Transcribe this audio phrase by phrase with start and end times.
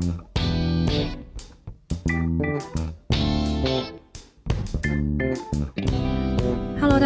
[0.00, 0.27] Thank you.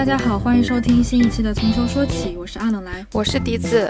[0.03, 3.07] 大家好，欢迎收听新一期的《从球说起》，我是阿冷来。
[3.13, 3.89] 我是笛子，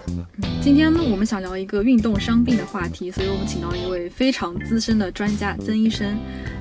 [0.61, 6.15] 今天呢，我们想聊一个运动伤病的话题，所以我们请到一位非常资深的专家曾医生。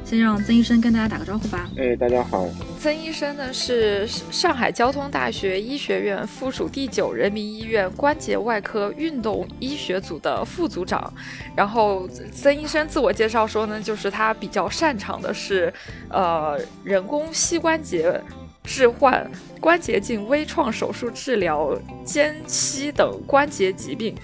[0.05, 1.69] 先让曾医生跟大家打个招呼吧。
[1.77, 2.47] 哎，大家好，
[2.79, 11.13] 曾医生呢是上海交通大学医学院附属第九人民医院关节外科运动医学组的副组长。
[11.57, 15.73] 然后曾医生自我介绍说呢，就是他比较擅长的是，
[16.09, 18.19] 呃，人工膝关节
[18.63, 19.29] 置换、
[19.59, 21.75] 关节镜微创手术治疗、
[22.05, 24.15] 间隙等关节疾病。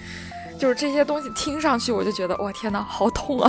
[0.58, 3.48] 就是这些东西听上去，我就觉得哇天呐， 好痛啊！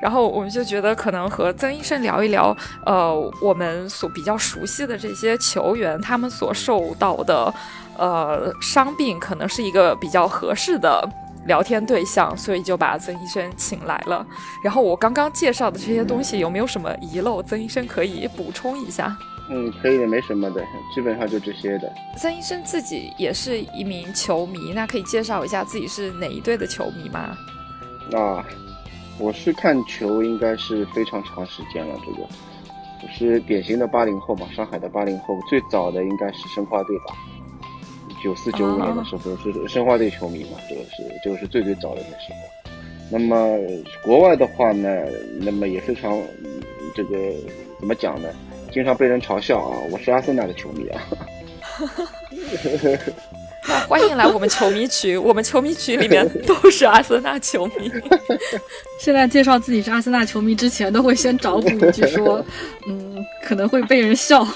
[0.00, 2.56] 然后我们就觉得可能和曾医生聊一聊，
[2.86, 7.52] 呃，我们所比较熟悉的这些球员，他们所受到的
[7.98, 11.06] 呃伤病，可能是一个比较合适的
[11.44, 14.26] 聊天对象，所以就把曾医生请来了。
[14.64, 17.42] 然后我刚刚介绍的这些东西有没有什么遗漏？
[17.42, 19.14] 曾医生可以补充一下。
[19.52, 21.92] 嗯，可以的，没什么的，基本上就这些的。
[22.16, 27.36] 曾医生自己也是一名球迷，那可以介绍一下自己是哪一队的球迷吗？
[28.12, 28.46] 啊，
[29.18, 32.28] 我是看球应该是非常长时间了，这个
[33.02, 37.16] 我是典型的八零后嘛，上海的八零后，最早的应该是申花队吧，
[38.22, 42.38] 九四九五年的时候是申花队球迷嘛，这个是这个是最最早的那时候。
[43.10, 43.58] 那么
[44.04, 44.88] 国外的话呢，
[45.40, 46.16] 那么也非常
[46.94, 47.16] 这个
[47.80, 48.28] 怎么讲呢？
[48.72, 51.02] 经常被人嘲笑啊，我是阿森纳的球迷啊。
[53.68, 57.90] 那欢迎来我们球迷群，我们球迷群里面都是阿森纳球迷。
[59.00, 62.44] 现在介绍自己是阿森纳球迷之前，都会先找补一句说，
[62.86, 64.46] 嗯，可能会被人笑。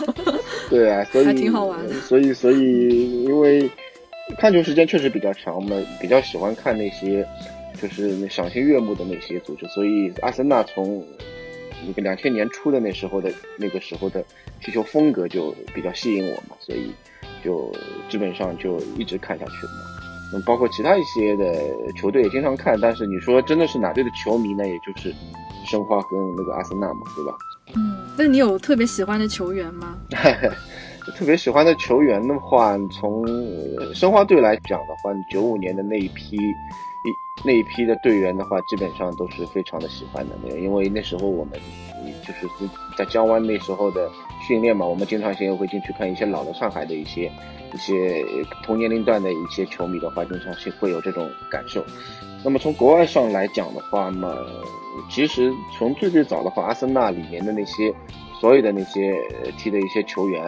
[0.70, 1.94] 对啊，所以还挺好玩的。
[2.00, 3.68] 所以，所以因为
[4.38, 7.26] 看球时间确实比较长，我们比较喜欢看那些
[7.80, 11.04] 就是赏心悦目的那些组织，所以阿森纳从。
[11.86, 14.24] 那个两千年初的那时候的那个时候的
[14.60, 16.92] 踢球风格就比较吸引我嘛，所以
[17.44, 17.72] 就
[18.08, 19.72] 基本上就一直看下去了。
[20.32, 21.54] 那包括其他一些的
[21.96, 24.66] 球队也经常看，但是你说真的是哪队的球迷呢？
[24.66, 25.14] 也就是
[25.66, 27.36] 申花跟那个阿森纳嘛，对吧？
[27.76, 29.96] 嗯，那你有特别喜欢的球员吗？
[31.16, 33.26] 特别喜欢的球员的话，从
[33.94, 36.38] 申花队来讲的话，九五年的那一批。
[37.04, 41.60] 一那一批的队员的话，基本上都是非常的喜欢的，那个，因为那时候我们
[42.22, 42.48] 就是
[42.96, 44.10] 在江湾那时候的
[44.46, 47.30] 训练嘛，我们经常性会进去看一些老的上海的一些
[47.72, 48.24] 一些
[48.62, 51.84] 同年龄段的一些球迷的话，经常性会有这种感受。
[52.42, 54.34] 那么从国外上来讲的话嘛，
[55.10, 57.92] 其实从最最早的话，阿森纳里面的那些
[58.40, 59.14] 所有的那些
[59.58, 60.42] 踢的一些球员，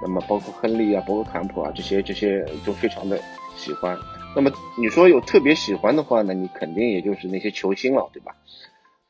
[0.00, 3.18] 那么包括亨利啊、包括坎普啊这些这些都非常的
[3.56, 3.98] 喜欢。
[4.36, 6.34] 那么你说有特别喜欢的话呢？
[6.34, 8.36] 你肯定也就是那些球星了，对吧？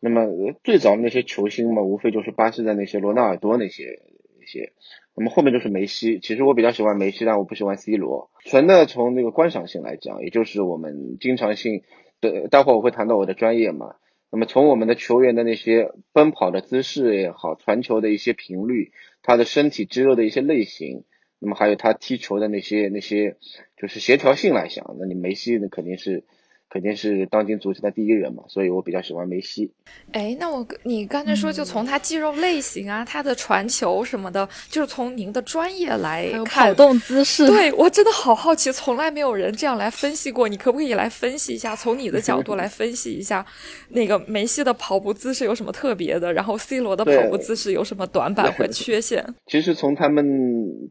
[0.00, 0.26] 那么
[0.64, 4.00] 最早那些球星嘛，无非就是巴西的那些罗纳尔多那些
[4.40, 4.72] 一些。
[5.14, 6.20] 那么后面就是梅西。
[6.20, 8.30] 其实我比较喜欢梅西，但我不喜欢 C 罗。
[8.46, 11.82] 纯的从那个观赏性来讲，也就是我们经常性
[12.22, 13.96] 的，待会我会谈到我的专业嘛。
[14.32, 18.92] 那么从我们的球员的那些奔跑的姿势也好，传球的一些频率，
[19.22, 21.04] 他的身体肌肉的一些类型。
[21.40, 23.36] 那么还有他踢球的那些那些，
[23.76, 26.22] 就是协调性来讲，那你梅西那肯定是。
[26.70, 29.72] 肯定是当今足球的第一人嘛，所以我比较喜欢梅西。
[30.12, 37.44] 哎，那我你刚才说就从他肌肉类型啊，他的传球什么的，就是从您的专业来看跑动姿势。
[37.48, 40.48] 对我真的好好奇，从来没有人这样来分析过。
[40.48, 43.44] 你可不可以来分析一下，从你的角度来分析一下，
[43.88, 46.32] 那个梅西的跑步姿势有什么特别的？
[46.32, 49.26] 然后 C 罗的跑步姿势有什么短板和缺陷？
[49.48, 50.24] 其实从他们，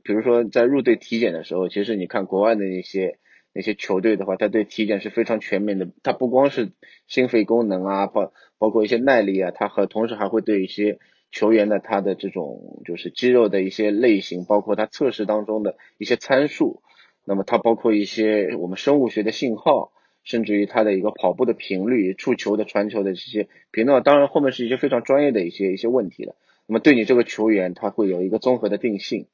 [0.03, 3.17] 比如说在入队体检的时候，其实你看国外的那些。
[3.53, 5.87] 那些球队的话，他对体检是非常全面的。
[6.03, 6.71] 他不光是
[7.07, 10.99] 心肺功能啊，包包括一些耐力啊，他和同时还会对一些
[11.31, 16.81] 球员的他的这种就是肌肉的一些类型，包括他测试当中的一些参数。
[17.25, 19.91] 那么它包括一些我们生物学的信号，
[20.23, 24.01] 甚至于他的一个跑步的频率、触球的传球的这些频率。
[24.01, 26.35] 当然后面是一些非常专业的一些一些问题了。
[26.65, 29.27] 那么对你这个球员，他会有一个综合的定性。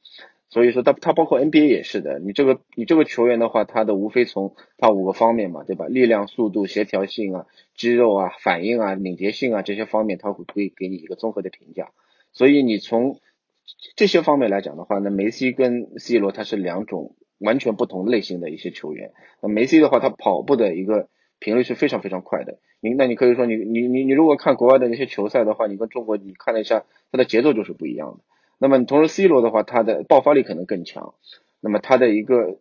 [0.48, 2.20] 所以说，他他包括 NBA 也是的。
[2.20, 5.88] 你这个你这个球员的话，他的无非从他五个方面嘛，对吧？
[5.88, 7.46] 力量、速度、协调性啊，
[7.76, 11.92] 肌肉啊，反应啊，敏捷性啊这些方面，他会会给你一个综合的评价。
[12.32, 13.20] 所以你从
[13.96, 19.12] 这些方面来讲的话，那梅西跟 C 罗他是两种完全不同类型的一些球员。
[19.42, 21.10] 那梅西的话，他跑步的一个
[21.40, 22.60] 频率是非常非常快的。
[22.80, 28.24] 你那你可以说，你你你你如果看国外的那些球赛的话，你跟中国你看了一下，他的节奏就是不一样的。
[28.58, 31.16] 那么同时，C 罗的话，他的爆发力可能更强，
[31.60, 32.58] 那么他的一个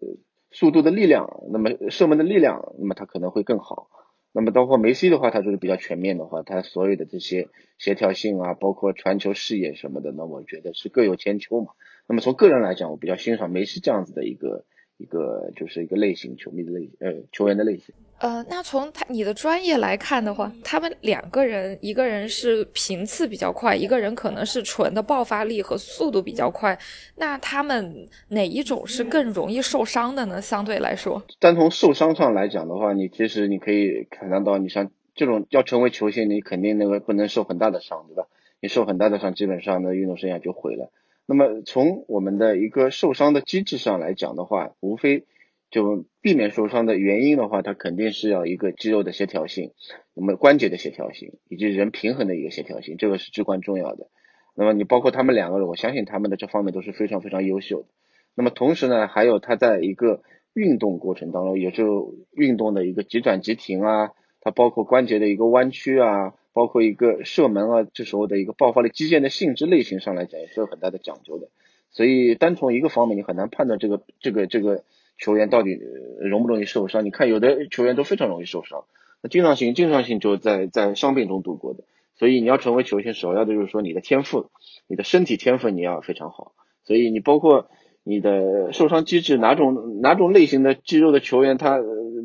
[0.50, 3.88] 速度的力量，那么射门的力量，那么他可能会更好。
[4.32, 7.48] 那么包括梅西的话，他就是比较全面的话，他所有的这些
[7.78, 11.72] 协调性啊，包括传球视野什么的，那我觉得是各有千秋嘛。
[12.08, 14.64] 那么从个人来讲，我比较欣赏梅西这样子的一个
[14.96, 17.94] 一个就是一个类型球迷的类呃球员的类型。
[18.18, 26.78] 呃，那从他你的专业来看的话，他们两个人，一个人是频次比较快，一个人可能是纯的爆发力和速度比较快。
[27.16, 30.40] 那他们哪一种是更容易受伤的呢？
[30.40, 38.28] 相对来说，单从受伤上来讲的话，你其实你可以看到，你像这种要成为球星，你肯定那个不能受很大的伤，对吧？
[38.60, 40.90] 你受很大的伤，基本上呢运动生涯就毁了。
[41.26, 45.24] 那么从我们的一个受伤的机制上来讲的话，无非。
[45.70, 49.72] 就避免受伤的原因的话，它肯定是要一个肌肉的协调性，
[50.14, 54.06] 那么关节的协调性以及人平衡的一个协调性，这个是至关重要的。
[54.54, 57.88] 那么你包括他们两个人，我相信他们的这方面都是非常非常优秀的。
[58.36, 60.22] 那么同时呢，还有他在一个
[60.52, 71.48] 运动过程当中，也就运动的一个急转急停啊，它包括关节的一个弯曲啊，包括一个射门啊，这时候的一个爆发力、击剑的性质类型上来讲，也是有很大的讲究的。
[71.90, 74.82] 所以单从一个方面，你很难判断这个这个这个。
[75.16, 75.78] 球员到底
[76.18, 77.04] 容不容易受伤？
[77.04, 78.84] 你看有的球员都非常容易受伤，
[79.22, 81.84] 那经常性经常性就在在伤病中度过的。
[82.16, 84.50] 所以你要成为球星，首要的就是说你的天赋，
[84.88, 86.50] 你的身体天赋你要非常好。
[86.82, 87.68] 所以你包括
[88.02, 91.78] 你的受伤机制，哪种哪种类型的肌肉的球员他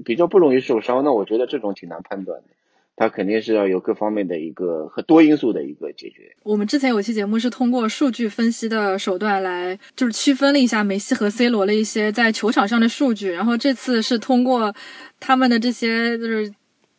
[0.03, 1.03] 比较不容易受伤？
[1.03, 2.47] 那我觉得这种挺难判断的。
[2.99, 6.35] 它肯定是要有各方面的一个和多因素的一个解决。
[6.43, 13.31] 我们之前有期节目是通过数据分析的手段来，就是区分了一下梅西和 C 罗的一些在球场上的数据。
[13.31, 14.75] 然后这次是通过
[15.17, 16.53] 他们的这些，就是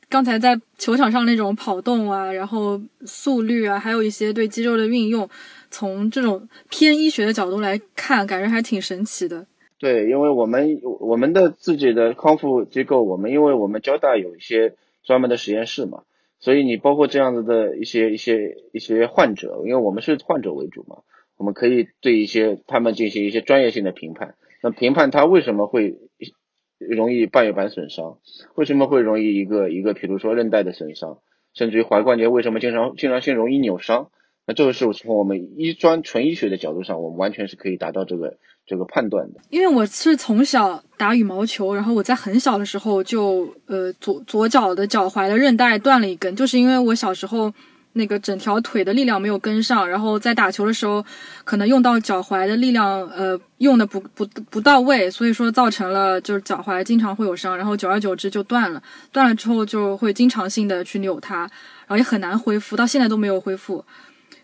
[0.08, 5.28] 刚才在球场上那种跑动啊，然后速率啊，还有一些对肌肉的运用，
[5.70, 9.46] 从这种偏医学的角度来看，感觉还挺神奇的。
[9.78, 14.72] 对，因为我们我们的自己的康复机构，我们因为我们交大有一些。
[15.02, 16.04] 专门的实验室嘛，
[16.38, 21.02] 所以你包括这样子的一些一些一些患者，因为我们是患者为主嘛，
[21.36, 24.36] 我们可以对一些他们进行一些专业性的评判。
[24.62, 25.98] 那评判他为什么会
[26.78, 28.18] 容易半月板损伤，
[28.54, 31.18] 为什么会容易一个一个，比如说韧带的损伤，
[31.54, 34.10] 甚至于踝关节为什么经常经常性容易扭伤？
[34.46, 38.38] 那这个是从我们医专纯医学的角度上，我们完全是可以达到这个
[38.70, 39.40] 这个判断的。
[39.50, 47.52] 因为我是从小打羽毛球，然后我在很小的时候就呃左左脚的脚踝的韧带断了一根，就是因为我小时候
[47.94, 51.04] 那个整条腿的力量没有跟上，然后在打球的时候
[51.42, 58.80] 可能用到脚踝的力量呃用的不不不到位，所以说造成了就是脚踝经常会有伤，然后久而久之就断了，
[59.10, 63.84] 断了之后就会经常性的去扭它，然后也很难恢复，到现在都没有恢复。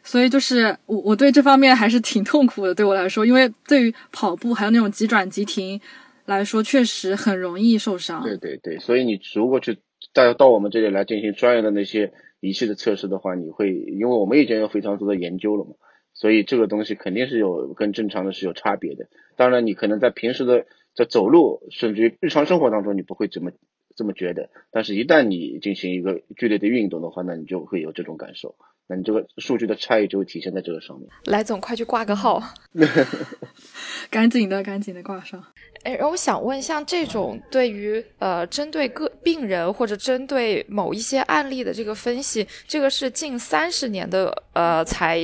[0.07, 5.81] 所以就是我我对这方面还是挺痛苦的，对我来说，因为对于跑步还有那种急转急停
[6.27, 8.23] 来说，确实很容易受伤。
[8.23, 9.79] 对对对，所以你如果去
[10.15, 15.73] 到到我们这里来进行专业的那些仪器的测试的话，你会因为我们已经有非常多的研究了嘛，
[16.15, 19.09] 所以这个东西肯定是有跟正常的是有差别的。
[19.37, 23.51] 当然，你可能在平时的在走路，甚至于日常生活当中，你不会这么
[23.97, 28.55] 这么觉得，但是一旦你进行一个剧烈的运动的话，那你就会有这种感受。
[28.89, 31.09] 那你这个数据的差异就会体现在这个上面。
[31.25, 32.41] 来总，快去挂个号，
[34.09, 35.43] 赶紧的，赶紧的挂上。
[35.83, 45.21] 哎，然后我想问，像这种对于呃针对个病人或者针对某一些案例的这个分析，这个是近三十年的呃才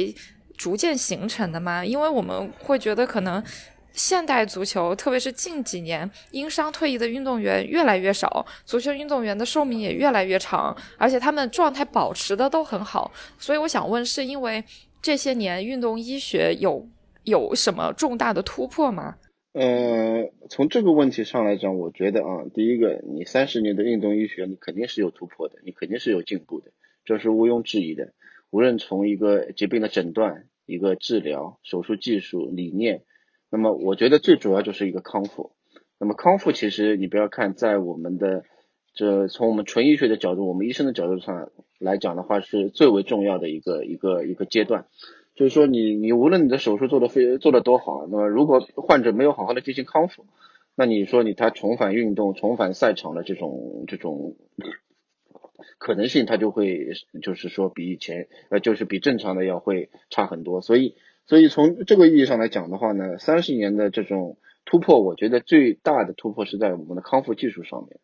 [0.56, 1.84] 逐渐形成的吗？
[1.84, 3.42] 因为我们会觉得可能。
[3.92, 13.12] 现代足球，特别是近几年，因伤退役的运动员越来越少，足球运动员的寿命也越来越长，而且他们状态保持的都很好。
[13.38, 14.64] 所以我想问，是因为
[15.00, 16.88] 这些年运动医学有
[17.24, 19.16] 有什么重大的突破吗？
[19.52, 26.72] 呃，从这个问题上来讲，我觉得啊，第一个，你三十年的运动医学，你肯定是有突破的，你肯定是有进步的，
[27.04, 28.14] 这是毋庸置疑的。
[28.50, 33.02] 无论从一个疾病的诊断、一个治疗、手术技术、理念。
[33.52, 35.52] 那么我觉得最主要就是一个康复。
[36.00, 38.44] 那么康复其实你不要看在我们的
[38.94, 44.86] 这从我们纯医学的角度，我们医生的角度上来讲的话，是最为重要的一个一个一个阶段。
[45.34, 50.24] 就是说你你无论你的手术做的非做的多好，那么如果患者没有好好的进行康复，
[50.74, 54.34] 那你说你他重返运动、重返赛场的这种这种
[55.76, 60.62] 可能性，他就会就是说比以前呃就是比正常的要会差很多。
[60.62, 60.94] 所以。
[61.32, 64.36] 所以从这个意义上来讲的话呢，三十年的这种
[64.66, 68.00] 突破，我觉得最大的突破是在我们的康复技术上面。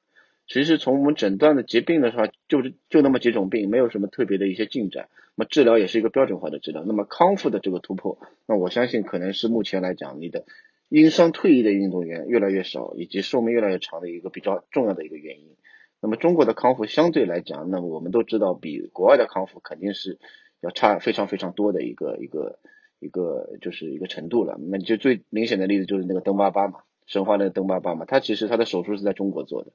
[0.46, 5.10] 其实从我们诊断的疾病的话，就是就那么几种病，没有什么特别的一些进展。
[5.36, 6.84] 那么治疗也是一个标准化的治疗。
[6.86, 10.46] 那么康复的这个突破，那我相信可能是目前来讲，你的
[10.88, 15.54] 因伤退役的运动员越来越少，以及寿命越来越长的一个比较重要的一个原因。
[16.00, 20.18] 那么中国的康复相对来讲，那么我们都知道比国外的康复肯定是
[20.62, 22.58] 要差非常非常多的一个一个
[23.00, 24.58] 一个就是一个程度了。
[24.58, 29.72] 那就最明显的例子就是那个邓巴巴嘛，神话那个邓巴巴嘛，他其实他的手术是在中国做的，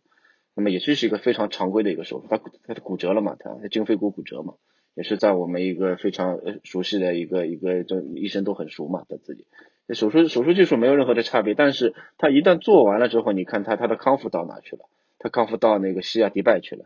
[0.55, 4.53] 那么也就是一个非常常规的一个手术，他他骨折了嘛，他他胫腓骨骨折嘛，
[4.95, 9.45] 也是在我们一个非常熟悉的一个一个就医生都很熟嘛，他自己
[9.93, 14.83] 手术手术技术没有任何的差别，但是他一旦做完了之后，你看他他的康复到哪去了？
[15.19, 16.85] 他康复到那个西亚迪拜去了，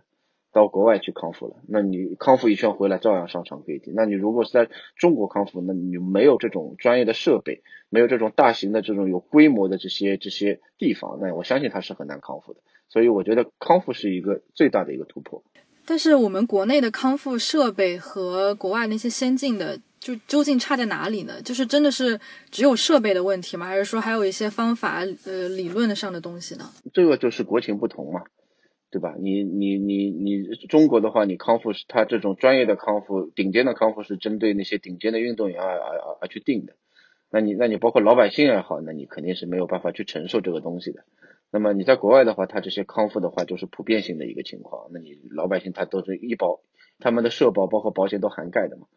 [0.51, 1.55] 到国外去康复了。
[1.67, 3.91] 那你康复一圈回来，照样上场可以踢。
[3.95, 12.59] 那你如果是在中国康复，那你没有这种专业的设备，没有这种大型的这种有规模的这些这些地方，那我相信他是很难康复的。
[12.89, 15.43] 所以我觉得康复是一个最大的一个突破。
[15.85, 21.41] 但是我们国内的康复设备和国外那些先进的，就究竟差在哪里呢？
[21.41, 22.19] 就是真的是
[22.51, 23.65] 只有设备的问题吗？
[23.65, 26.69] 还是说还有一些方法呃理论上的东西呢？
[26.93, 28.21] 这个就是国情不同嘛，
[28.89, 29.15] 对吧？
[29.19, 36.73] 你你你你中国的话，你康复是它这种专业的康复，顶尖的康复是针对那些顶尖的运动员而而而而去定的。
[37.29, 41.03] 那你那你包括老百姓也好，那你肯定是没有办法去承受这个东西的。
[41.51, 44.89] 那么你在国外的话，它这些康复的话就是普遍性的一个情况。
[44.93, 46.61] 那你老百姓他都是医保，
[46.99, 48.87] 他们的社保包括保险都涵盖的嘛。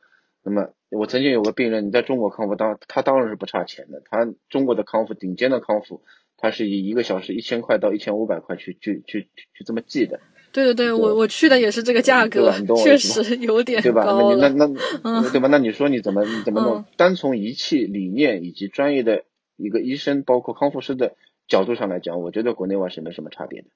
[0.43, 4.01] 那么我曾经有个病人，你在中国康复，当他当然是不差钱的。
[4.05, 6.03] 他中国的康复顶尖的康复，
[6.41, 10.21] 他是以一个小时一千块到一千五百块去去去去这么计的。
[10.53, 14.05] 对对对，我我去的也是这个价格，确实有点对吧？
[14.05, 14.67] 高那那
[15.05, 15.49] 那对吧？
[15.49, 16.85] 那你说你怎么你怎么弄？
[16.97, 19.25] 单从仪器理念以及专业的
[19.57, 21.15] 一个医生，包括康复师的。
[21.51, 23.67] 角度上来讲，我觉得国内外是没什么差别的，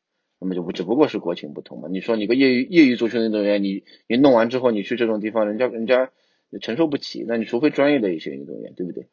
[0.41, 1.89] 那么就不只不过是国情不同嘛。
[1.91, 6.13] 你说你个业余业余足球运动员，你你弄完之后，你去这种地方，人家人家
[6.63, 9.09] 承受不起，那你除非专业的一些运动员，对不对？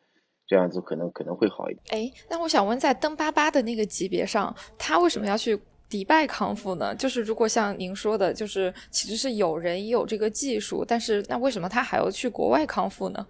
[0.52, 1.82] 这样子可能可能会好一点。
[1.92, 6.94] 哎，那我想问，在登巴巴的那个级别上，他为什么要去迪拜康复呢？
[6.94, 13.26] 就是如果像您说的，就是其实是有人也有这个技术，但是那为什么他还要去国外康复呢？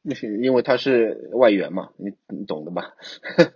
[0.00, 2.94] 那是因为他是外援嘛，你你懂的吧？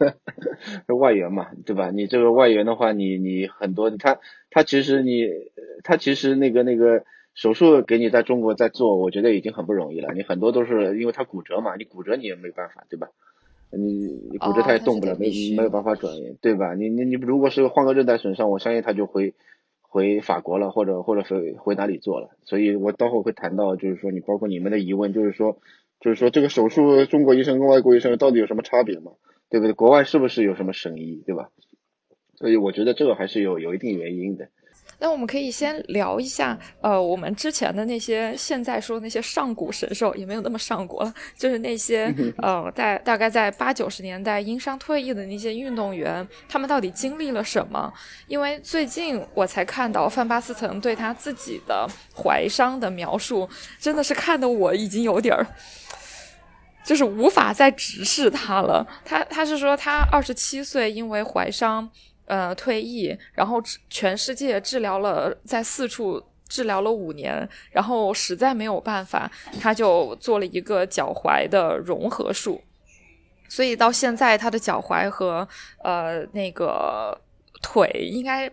[0.87, 1.91] 是外援嘛，对吧？
[1.91, 4.21] 你这个外援的话，你你很多他
[4.51, 5.23] 他其实你
[5.83, 7.03] 他其实那个那个
[7.37, 10.13] 手术给你在中国在做，我觉得已经很不容易了。
[10.13, 13.11] 你很多都是因为他骨折嘛，你骨折你也没办法，对吧？
[13.71, 16.75] 你你骨折他也动不了，没没有办法转移，对吧？
[16.75, 19.35] 你你你如果是换个韧带损伤，我相信他就回
[19.83, 22.31] 回法国了，或者或者回回哪里做了。
[22.45, 25.59] 所以我待会会谈到，就是说你包括你们的疑问，就是说。
[25.99, 29.13] 就是说，这个手术中国医生跟外国医生到底有什么差别嘛？
[29.49, 29.73] 对不对？
[29.73, 31.49] 国外是不是有什么神医，对吧？
[32.35, 34.51] 所以我觉得这个还是有有一定原因的。
[34.99, 47.93] 那我们可以先聊一下，呃，我们之前的那些现在说那些上古神兽，也没有那么上古了，就是那些呃，在大概在八九十年代因伤退役的那些运动员，他们到底经历了什么？
[48.27, 51.87] 因为最近我才看到范巴斯滕对他自己的
[52.17, 53.49] 怀伤的描述，
[53.79, 55.47] 真的是看得我已经有点儿，
[56.85, 58.87] 就是无法再直视他了。
[59.05, 61.91] 他他是说他二十七岁因为怀伤。
[62.27, 69.31] 呃，退役，然后全世界治疗了，在四处治疗了五年，然后实在没有办法，
[69.61, 72.61] 他就做了一个脚踝的融合术，
[73.49, 75.47] 所以到现在他的脚踝和
[75.85, 77.17] 呃那个
[77.63, 78.51] 腿，应该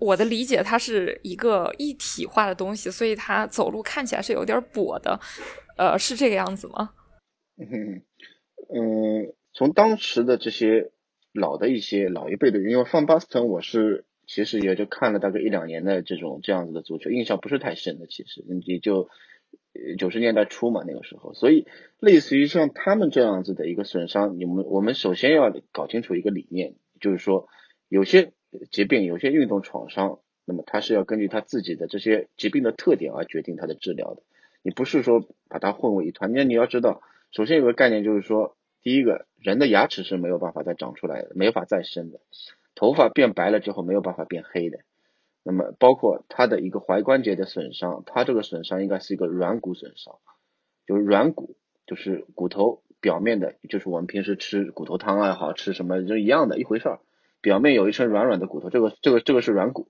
[0.00, 5.18] 我的理解，它是一个一体化的东西，所以他走路看起来是有点跛的，
[5.76, 6.90] 呃，是这个样子吗？
[7.56, 8.02] 嗯
[8.74, 10.91] 嗯，从当时的这些。
[11.32, 19.08] 老的一些老一辈的，因为范巴斯滕，我是其实也就看了大概一两年的这种这样子的足球，印象不是太深的，其实也就
[19.98, 21.66] 九十年代初嘛那个时候，所以
[21.98, 27.48] 类似于像他们这样子的一个损伤，你们我们首先要搞清楚一个理念，就是说
[27.88, 28.32] 有些
[28.70, 34.22] 疾病、有些运动创伤，那么它是要根据他自己的这些疾病的特点而决定它的治疗的，
[34.62, 36.30] 你不是说把它混为一团。
[36.34, 38.54] 那你要知道，首先有个概念就是说。
[38.84, 42.20] 第一个人的牙齿是没有办法再长出来的，没法再生的。
[42.74, 44.78] 头发变白了之后没有办法变黑的。
[45.42, 50.14] 那么包括他的一个踝关节的损伤，他这个损伤应该是一个软骨损伤，
[50.86, 51.56] 就是软骨，
[51.86, 57.00] 就是骨头表面的，就是我们平时吃骨头汤也好吃什么就一样的一回事儿。
[57.40, 59.88] 表面有一层软软的骨头，这个这个这个是软骨。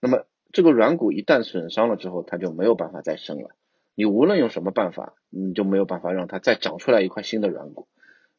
[0.00, 3.48] 那么这个软骨一旦损伤了之后，它就没有办法再生了。
[3.94, 7.88] 你无论用什么办法，你就没有办法让它再长出来一块新的软骨。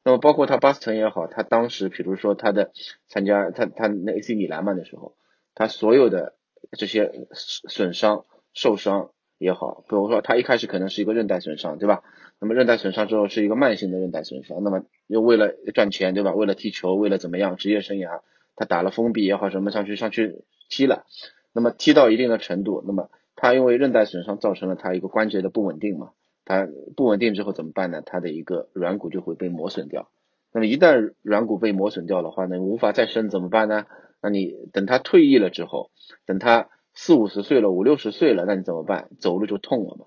[0.05, 2.71] 那么包括他巴斯滕也好，他当时比如说他的
[3.07, 5.15] 参加他他那 AC 米兰嘛的时候，
[5.55, 6.35] 他所有的
[6.77, 9.09] 这些损伤受伤
[9.39, 12.03] 也好，比如说他一开始可能是一个韧带损伤，对吧？
[12.39, 16.35] 那么韧带损伤之后是一个慢性的韧带损伤，那么又为了赚钱，对吧？
[16.35, 18.21] 为了踢球，为了怎么样职业生涯，
[18.55, 21.05] 他打了封闭也好什么上去上去踢了，
[21.51, 26.11] 那么踢到一定的程度，那么他因为韧带损伤造成了他一个关节的不稳定嘛，
[26.45, 28.01] 它不稳定之后怎么办呢？
[28.05, 30.09] 它的一个软骨就会被磨损掉。
[30.53, 33.85] 那么一旦软骨被磨损掉的话呢，无法再生怎么办呢？
[34.21, 35.91] 那你等他退役了之后，
[36.25, 39.09] 等他四五十岁了、五六十岁了，那你怎么办？
[39.19, 40.05] 走路就痛了嘛，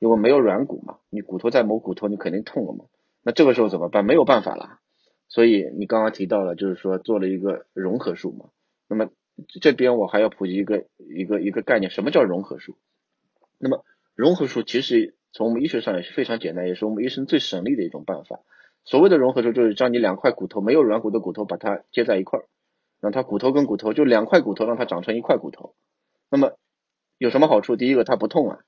[0.00, 2.86] 因为没有软骨嘛，你骨头在磨骨头，你肯定痛了嘛。
[3.22, 4.04] 那这个时候怎么办？
[4.04, 4.80] 没有办法了。
[5.28, 8.50] 所以你刚刚提到了，就是说做了一个融合术嘛。
[8.88, 9.10] 那么
[9.60, 12.76] 这边我还要普及一个一个一个概念，什么叫融合术？
[13.58, 18.40] 那么融合术其实从我们医学上也是非常简单，也是我们医生最省力的一种办法。
[18.84, 22.44] 所谓的融合术就是将你两块骨头没有软骨的骨头把它接在一块儿，
[23.00, 25.74] 让它骨头跟骨头就两块骨头让它长成一块骨头。
[26.30, 26.52] 那么
[27.18, 27.76] 有什么好处？
[27.76, 28.58] 第一个它不痛啊，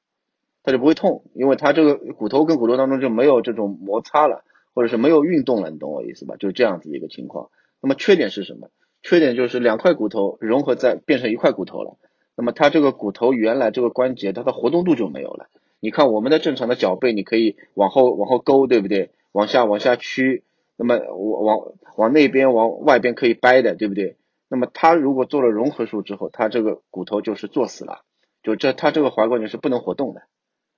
[0.63, 4.45] 它就不会痛，因为它这个骨头跟骨头当中就没有这种摩擦了。
[4.75, 6.37] 或者是没有运动了，你懂我意思吧？
[6.37, 7.49] 就是这样子一个情况。
[7.81, 8.69] 那么缺点是什么？
[9.03, 11.97] 缺点就是两块骨头融合在变成一块骨头了。
[12.37, 15.47] 那么它这个骨头原来这个关节它的活动度就没有了。
[15.81, 19.11] 你看我们的正常的脚背，你可以往后往后勾，对不对？
[19.33, 20.43] 往下往下屈，
[20.77, 24.17] 那么往往往那边往外边可以掰的，对不对？
[24.49, 28.03] 那么它如果做了融合术之后，它这个骨头就是坐死了，
[28.43, 30.23] 就这它这个踝关节是不能活动的。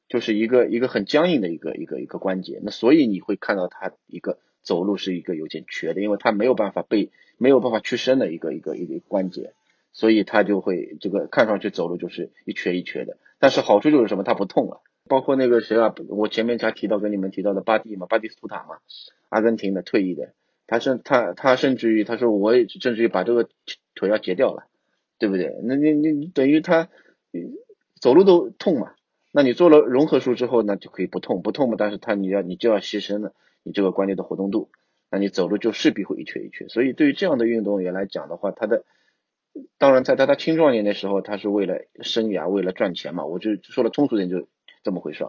[0.08, 9.52] 就是一个一个很僵硬的一个一个一个关节，那所以你会看到它一个走路是一个有点瘸的，因为它没有办法被没有办法屈伸的一个一个一个关节，
[9.92, 13.18] 所以它就会这个看上去走路就是一瘸一瘸的。
[13.38, 14.24] 但是好处就是什么？
[14.24, 14.80] 它不痛了。
[15.08, 18.78] 包括那个谁啊，我前面才提到跟你们提到的巴蒂嘛，巴蒂斯图塔嘛，
[19.28, 20.34] 阿根廷的退役的，
[20.66, 23.48] 他甚他他甚至于他说我也甚至于把这个
[23.94, 24.68] 腿要截掉了，
[25.18, 25.56] 对不对？
[25.64, 26.88] 那你你等于他
[28.00, 28.92] 走路都痛嘛。
[29.30, 34.70] 那你做了融合术之后呢，就可以不痛不痛嘛，但是他你要你就要牺牲了你这个关节的活动度，
[35.10, 36.66] 那你走路就势必会一瘸一瘸。
[36.68, 38.84] 所以对于这样的运动员来讲的话，他的
[39.76, 44.48] 当然在他他青壮年的时候，他是为了生涯为了赚钱嘛，我就说了通俗点就
[44.88, 45.26] 这么回事。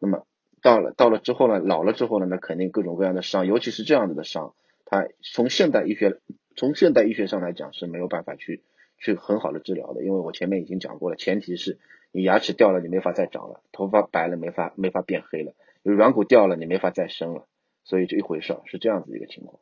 [0.00, 0.26] 那么
[0.62, 6.18] 到了到了之后呢，老了之后呢，那肯定各种各样的伤，尤其是这样子的伤，它从现代医学
[6.56, 8.64] 从现代医学上来讲是没有办法去
[8.98, 11.78] 去很好的治疗的，因为我前面已经讲过了，前提是。
[12.12, 17.46] 你牙齿掉了，你没法再长了；头发白了，没法没法变黑了；有软骨掉了，你没法再生了。
[17.84, 19.60] 所以就一回事，是这样子一个情况。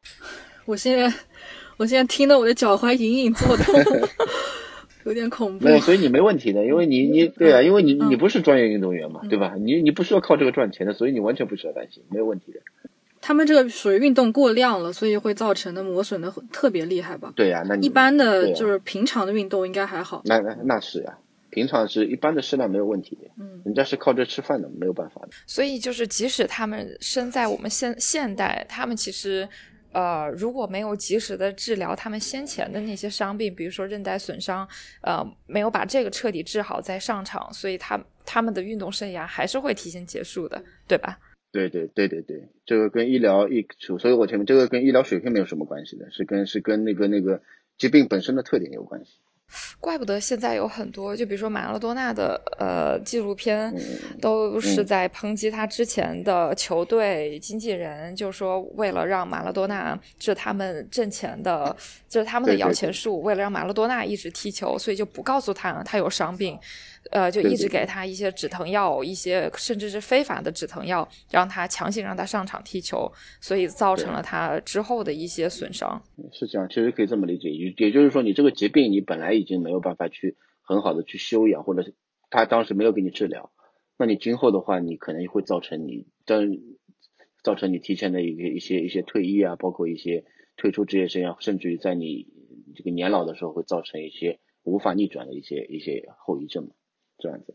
[0.64, 1.12] 我现在，
[1.78, 3.74] 我现在听得我的脚踝隐隐作痛，
[5.04, 5.64] 有点恐怖。
[5.64, 9.54] 没有，所以你没问题的，因为你你对啊，因为你你不是专业运动员嘛，对吧？
[9.58, 12.60] 你你不需要靠这个赚钱的，所以你完全不需要担心，没有问题的。
[13.20, 17.32] 他们这个属于运动过量了，所以会造成的磨损的特别厉害吧？
[17.34, 20.22] 对呀，那一般的就是平常的运动应该还好。
[20.24, 21.18] 那那那是呀。
[21.50, 25.28] 平常是一般的适量没有问题的，嗯，人家是靠这吃饭的，没有办法的。
[25.46, 29.48] 所以就是，即使他们生在我们现现代，他们其实，
[29.94, 34.68] 呃，如果没有及时的治疗他们先前的那些伤病，比如说韧带损伤，
[35.00, 41.18] 呃，没有把这个彻底治好再上场，所以他他们的运动生涯还是会提前结束的，对吧？
[41.52, 47.40] 对对对对对，这个跟医疗一，所以我前面这个跟医疗水平没有什么关系的，是跟是跟那个那个
[47.78, 49.12] 疾病本身的特点有关系。
[49.78, 53.72] 怪不得现在有很多，就比如说马拉多纳的呃纪录片，
[54.20, 61.76] 都是在抨击他之前的球队经纪人，就是说为了让马拉多纳这他们挣钱的，
[62.08, 66.58] 这是他们的摇钱树，为了让马拉多纳一直踢球，所以就不告诉他他有伤病。
[67.10, 76.02] 呃，就一直给他一些止疼药，一些甚至是非法的止疼药，让他强行让他上场踢球，所以造成了他之后的一些损伤。
[76.32, 81.94] 是这样，其实可以这么理解，也也就是说，你这个疾病你本来已经没有办法去很好的去休养，或者是
[82.30, 83.52] 他当时没有给你治疗，
[83.98, 86.36] 那你今后的话，你可能会造成你造
[87.42, 90.24] 造成你提前的一个一些一些退役啊，包括一些
[90.56, 92.26] 退出职业生涯，甚至于在你
[92.74, 96.70] 这个年老的时候会造成一些无法逆转的一些一些后遗症。
[97.24, 97.54] 这样子，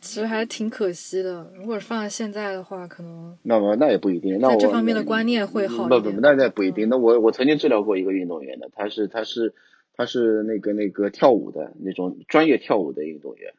[0.00, 1.52] 其实还挺可惜的。
[1.54, 4.38] 如果放在现在的话，可能那么那也不一定。
[4.40, 6.88] 那这方面的观念会好不不，那那不一定。
[6.88, 9.54] 那我我曾经治疗过一个运动员的，他是他是
[9.92, 13.52] 他是那个那个跳舞的那种专业跳舞的运动员，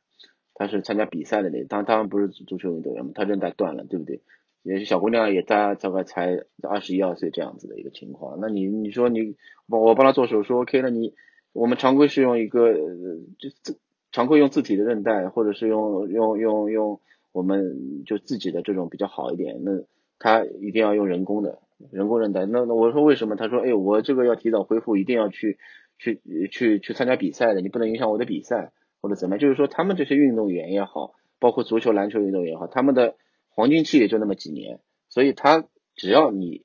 [0.55, 4.23] 他是参加比赛的那，当当然不是足球运动员嘛，他韧带断了，对不对？
[4.63, 8.39] 也是小姑娘，也大大概才二十一二岁这样子的一个情况。
[8.41, 9.35] 那你你说你
[9.67, 10.81] 我我帮他做手术，OK？
[10.81, 11.13] 那你
[11.53, 13.75] 我们常规是用一个就这。
[14.17, 16.99] 常规用自体的韧带，或者是用用用用
[17.31, 19.61] 我们就自己的这种比较好一点。
[19.63, 19.83] 那
[20.17, 21.59] 他一定要用人工的
[21.91, 22.47] 人工韧带。
[22.47, 23.35] 那那我说为什么？
[23.35, 25.59] 他说，哎，我这个要提早恢复，一定要去
[25.99, 26.19] 去
[26.51, 29.39] 去去参加比赛的，你不能影响我的比赛或者怎么样。
[29.39, 33.13] 就是说，他们这些运动员也好，包括足球、篮球运动员也好，他们的
[33.49, 36.63] 黄金期也就那么几年，所以他只要你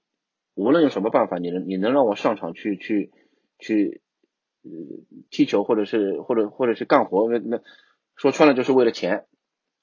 [0.54, 3.10] 无论用什么办法，你能你能让我上场去去
[3.58, 4.00] 去
[4.62, 4.70] 呃
[5.30, 7.60] 踢球或者是或者或者是干活，那那
[8.16, 9.26] 说穿了就是为了钱，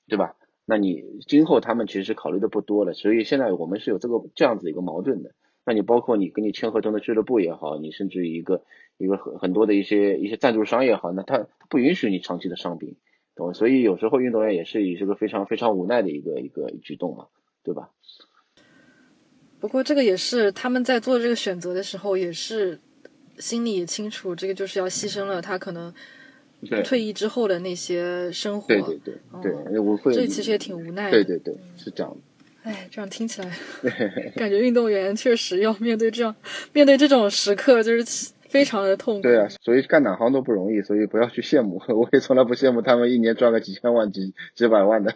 [0.07, 0.35] 对吧？
[0.65, 5.33] 那你今后他们其实考虑的不多了，所以现在我们是有这个这样子一个矛盾的。
[5.65, 8.63] 那你包括你跟你签合同的俱乐部也好，你甚至于一个
[8.97, 12.95] 一个很很多的一些一些赞助商也好，那他不允许你长期的伤病，
[13.35, 13.53] 懂？
[13.53, 17.27] 所以有时候运动员也是以这个非常非常无奈的一个一个举动嘛，
[17.63, 17.91] 对吧？
[19.59, 22.79] 不过这个也是他们在做这个选择的时候，也是
[23.39, 25.93] 心里也清楚，这个就是要牺牲了他可能
[26.83, 28.67] 退役之后的那些生活。
[28.67, 30.13] 对对对对，我会。
[30.13, 31.11] 这其实也挺无奈的。
[31.11, 32.17] 对对对，是这样的。
[32.63, 33.49] 哎，这样听起来，
[34.35, 36.35] 感觉运动员确实要面对这样
[36.73, 39.21] 面对这种时刻，就是非常的痛苦。
[39.21, 41.81] 对啊，所以干哪行都不容易，所以不要去羡慕。
[41.87, 45.15] 我也从来不羡慕他们一年赚个几千万、几几百万的。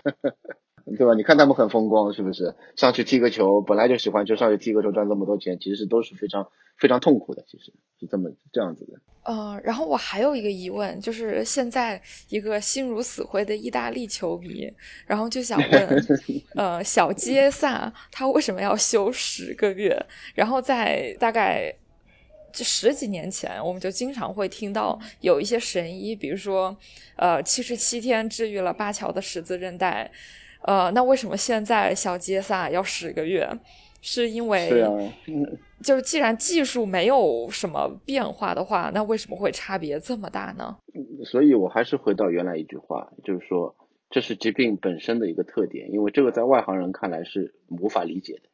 [0.85, 1.13] 对吧？
[1.13, 2.53] 你看他们很风光，是不是？
[2.75, 6.45] 上去踢个球，本来就喜欢，就上去踢个球赚这么多钱，其实都是非常
[6.77, 7.43] 非常痛苦的。
[7.47, 8.99] 其实是这么这样子的。
[9.23, 14.69] 嗯，然后我还有一个疑问，就是现在一个心如死灰的意大利球迷，
[15.07, 16.05] 然后就想问，
[16.55, 19.97] 呃，小杰萨他为什么要休十个月？
[20.35, 21.73] 然后在大概
[22.51, 26.75] 就十几年前，我们就经常会听到有一些神医，比如说，
[27.15, 30.11] 呃，七十七天治愈了巴乔的十字韧带。
[30.63, 33.49] 呃，那为什么现在小杰萨要十个月？
[34.05, 34.69] 是因为
[35.27, 40.75] 嗯，就是既然技术没有什么变化的话，那为什么会差别这么大呢？
[41.23, 43.73] 所以我还是回到原来一句话，就是说
[44.09, 48.49] 这是疾病本身的一个特点，因为这个在外行人看来是无法理解的。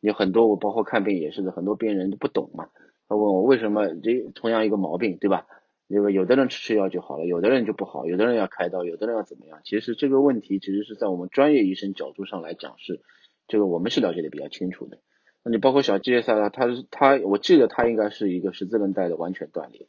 [0.00, 2.68] 有很多我包括看病也是的，很多病人都不懂嘛，
[3.06, 5.46] 他问我为什么这同样一个毛病，对吧？
[5.86, 9.60] 因为有的人吃吃药就好了，有的人就不好，有的人要开刀，有的人要怎么样？
[9.64, 13.00] 其实这个问题其实是在我们专业医生角度上来讲是，
[13.48, 14.98] 这个我们是了解的比较清楚的。
[15.42, 19.88] 那你包括小季赛他他我记得他应该是一个十字韧带的完全断裂。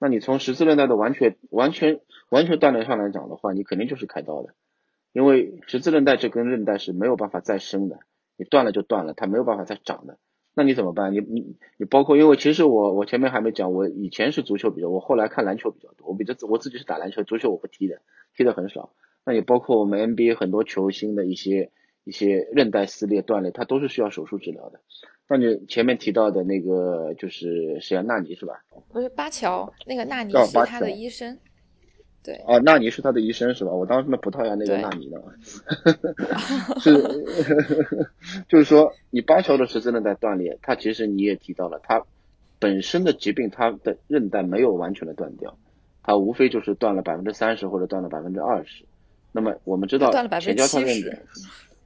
[0.00, 4.54] 那你从十字韧带的完全完全完全断裂上来讲的话，你肯定就是开刀的，
[5.12, 8.00] 因为十字韧带这根韧带是没有办法再生的，
[8.36, 10.18] 你断了就断了，它没有办法再长的。
[10.58, 11.12] 那你怎么办？
[11.12, 16.08] 你你你包括，因为其实我我前面还没讲，我以前是足球比较，我后来看篮球比较多。
[16.08, 18.00] 我比较我自己是打篮球，足球我不踢的，
[18.34, 18.90] 踢的很少。
[19.24, 21.70] 那也包括我们 NBA 很多球星的一些
[22.02, 24.80] 一些韧带撕裂断裂，他都是需要手术治疗的。
[25.28, 28.02] 那你前面提到的那个就是谁啊？
[28.02, 28.64] 纳尼是吧？
[28.92, 31.38] 不是巴乔，那个纳尼是他的医生。
[32.28, 33.70] 对啊，纳尼是他的医生是吧？
[33.72, 35.18] 我当时那葡萄牙那个纳尼呢？
[36.78, 36.92] 是，
[38.50, 42.04] 就是说你巴乔的十字韧带断裂，他其实你也提到了，他
[42.58, 45.56] 本身的疾病，他的韧带没有完全的断掉，
[46.02, 48.84] 他无非就是断了百分之三十或者断了百分之二十。
[49.32, 51.18] 那么我们知道前交叉韧带，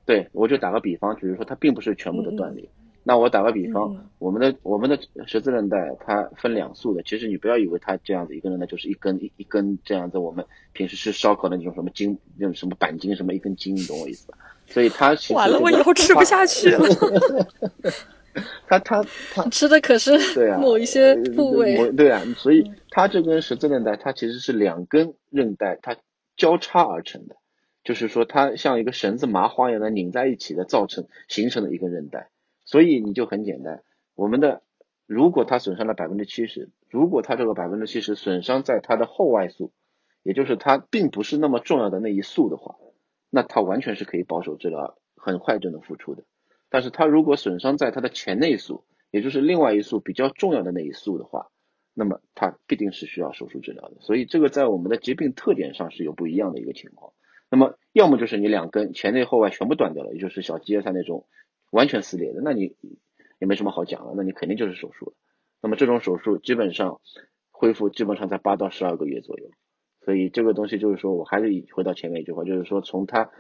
[0.05, 2.69] 对我就打个比方，就是说它并不是全部的断裂。
[3.05, 14.39] 那我打个比方，我们的我们的十字韧带它分两束的，其实你不要以为它这样子一根韧带就是一根一一根这样子，我们平时吃烧烤的那种什么筋，那种什么板筋什么一根筋，你懂我意思吧？
[14.67, 16.81] 所以它其实完了，我以后吃不下去了。
[18.67, 25.97] 他他他吃的可是对啊某一些部位，对啊，所以它这根十字韧带它其实是两根韧带它
[26.35, 27.37] 交叉而成的，
[27.85, 32.29] 就是说它像一个绳子麻花一样的拧在一起的，造成形成的一根韧带。
[32.73, 33.83] 所以你就很简单，
[34.15, 34.63] 我们的
[35.05, 39.75] 如果它损伤了百分之七十，如果它这个百分之七十损伤在它的后外束，
[40.23, 42.77] 也就是它并不是那么重要的那一束的话，
[43.29, 46.25] 那它完全是可以保守治疗，很快就能复出的。
[46.71, 51.49] 但是它如果损伤在它的前内束，也就是另外一束比较重要的那一束的话，
[51.93, 53.97] 那么它必定是需要手术治疗的。
[54.01, 57.13] 所以这个在我们的疾病特点上是有不一样的一个情况。
[57.51, 61.27] 那么要么就是你两根前内后外全部断掉了，也就是小肌叶赛那种。
[61.73, 62.77] 完全撕裂的，那你
[63.41, 65.13] 也没什么好讲了，那你肯定就是手术了。
[65.63, 67.01] 那么这种手术基本上
[67.51, 69.47] 恢复基本上在八到十二个月左右，
[70.05, 73.31] 所以这个东西就是说我还是回到前面一句话，就是说从他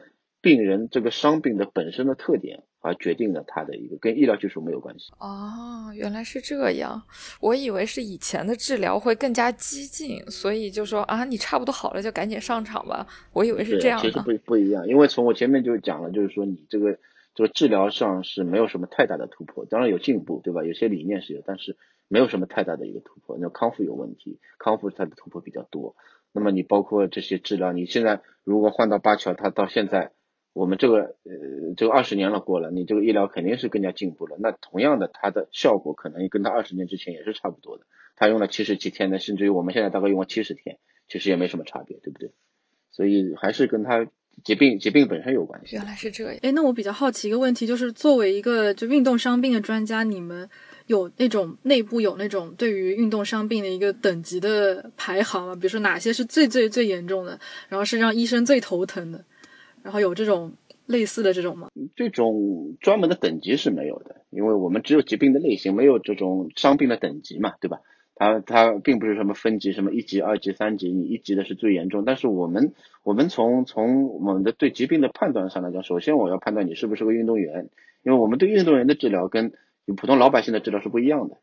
[0.40, 5.12] 病人这个伤病的本身的特点而决定了他的一个跟医疗技术没有关系。
[5.18, 7.03] 哦，原来是这样，
[7.40, 13.07] 我以为是以前的治疗会更加激进，所以就说啊，你差不多好了就赶紧上场吧。
[13.35, 14.09] 我以为是这样的。
[14.09, 16.99] 其实不不一样，因为从我前面就讲了，就是说你这个。
[17.35, 20.64] 这个治疗上是没有什么太大的突破，当然有进步，对吧？
[20.64, 23.38] 有些理念是有，但是没有什么太大的一个突破。
[23.40, 25.97] 那康复有问题，康复它的突破比较多。
[26.33, 30.12] 那么你包括这些治疗，你现在如果换到巴乔，他到现在
[30.53, 34.37] 我们这个呃这个二十年了过了，你这个医疗肯定是更加进步了。
[34.38, 37.85] 那同样的，它的效果可能跟他二十年之前也是差不多的。
[38.14, 42.33] 他用了七十几天的，甚至于我们现在大概用了七十天，其实也没什么差别，对不对？
[42.90, 44.07] 所以还是跟他。
[44.45, 46.35] 疾病疾病本身有关系，原来是这样。
[46.42, 50.49] 哎，那我比较好奇一个问题，就是作为一个就运动伤病的专家，你们
[50.87, 55.55] 有那种内部有那种对于运动伤病的一个等级的排行吗？
[55.55, 59.25] 比如说哪些是最最最严重的，然后是让医生最头疼的，
[59.83, 60.53] 然后有这种
[60.87, 61.68] 类似的这种吗？
[61.95, 67.79] 这种专门的等级是没有的，因为我们只有疾病的类型，没有这种伤病的等级嘛，对吧？
[68.23, 72.05] 啊它并不是什么分级，什么一级、二级、三级，你一级的是最严重。
[72.05, 77.69] 但是我们我们从从我们的对疾病的判断上来讲，首先我要判断你是不是个运动员，
[78.05, 79.53] 因为我们对运动员的治疗跟
[79.97, 81.39] 普通老百姓的治疗是不一样的，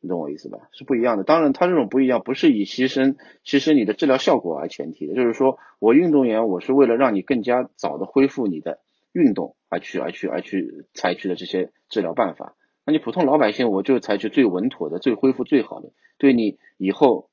[0.00, 0.68] 你懂我意思吧？
[0.70, 1.24] 是不一样的。
[1.24, 8.78] 当然，它这种不一样不是以牺牲牺牲你的治疗效果为前提的，就是说我运动员我是为了让你更加早的恢复你的
[9.12, 12.54] 运动而去而去而去采取的这些治疗办法。
[12.90, 17.30] 你普通老百姓，我就采取最稳妥的、最恢复最好的，对你以后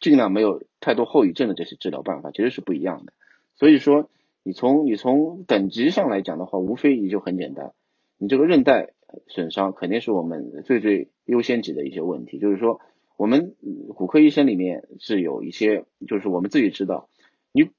[0.00, 3.12] 尽量没有太多后遗症的这些治疗办法，其实是不一样的。
[3.54, 4.10] 所以说，
[4.42, 7.72] 你从你从等级上来讲的话，无非也就很简单，
[8.18, 8.90] 你这个韧带
[9.28, 12.38] 损伤肯定是我们最最优先级的一些问题。
[12.38, 12.80] 就是说，
[13.16, 13.54] 我们
[13.94, 17.08] 骨科医生里面是有一些，就是我们自己知道，
[17.52, 17.70] 你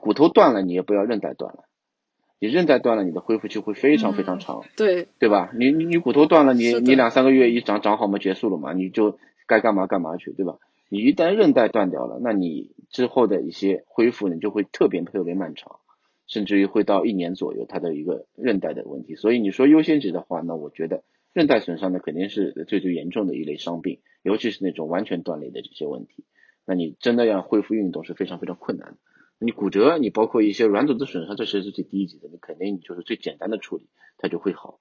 [0.00, 1.67] 骨头断了，你也不要韧带断了。
[2.40, 5.50] 你韧带断了，你的恢复期会非常非常长，对对吧？
[5.54, 10.58] 你你你骨头断了，你你两三个月一长长好嘛，结束了嘛，你就该干嘛干嘛去，对吧？
[10.88, 15.80] 你一旦韧带断掉了，那你之后的一些恢复呢，就会特别特别漫长，
[16.26, 19.16] 甚至于会到一年左右，它的一个韧带的问题。
[19.16, 26.24] 所以你说优先级的话，那我觉得韧带损伤呢，肯定是最最严重的一类伤病，尤其是那种完全断裂的这些问题，
[26.64, 28.96] 那你真的要恢复运动是非常非常困难的。
[29.40, 34.80] 你骨折，你包括一些软组织损伤，这些是最低级的，你肯定就是最简单的处理，它就会好，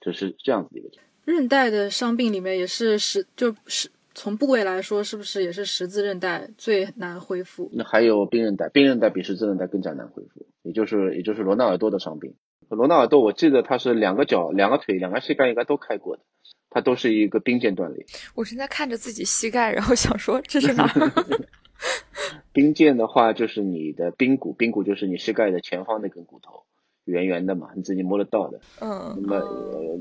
[0.00, 0.88] 就是这样子的一个。
[1.24, 7.70] 韧带的伤病里面也是十，就是从部位来说，是不是也是十字韧带最难恢复？
[7.74, 12.34] 那还有髌韧带，髌韧带比十字韧带更加难恢复，也就是也就是罗纳尔多的伤病。
[12.70, 16.22] 罗纳尔多，我记得他是两个脚、两个腿、两个膝盖应该都开过的，
[16.70, 18.06] 他都是一个髌腱断裂。
[18.34, 20.86] 我正在看着自己膝盖，然后想说这是哪？
[22.58, 26.64] 髌腱的话，就是你的髌骨，髌骨就是你膝盖的前方那根骨头，
[27.04, 28.58] 圆圆的嘛，你自己摸得到的。
[28.80, 29.16] 嗯。
[29.22, 29.38] 那么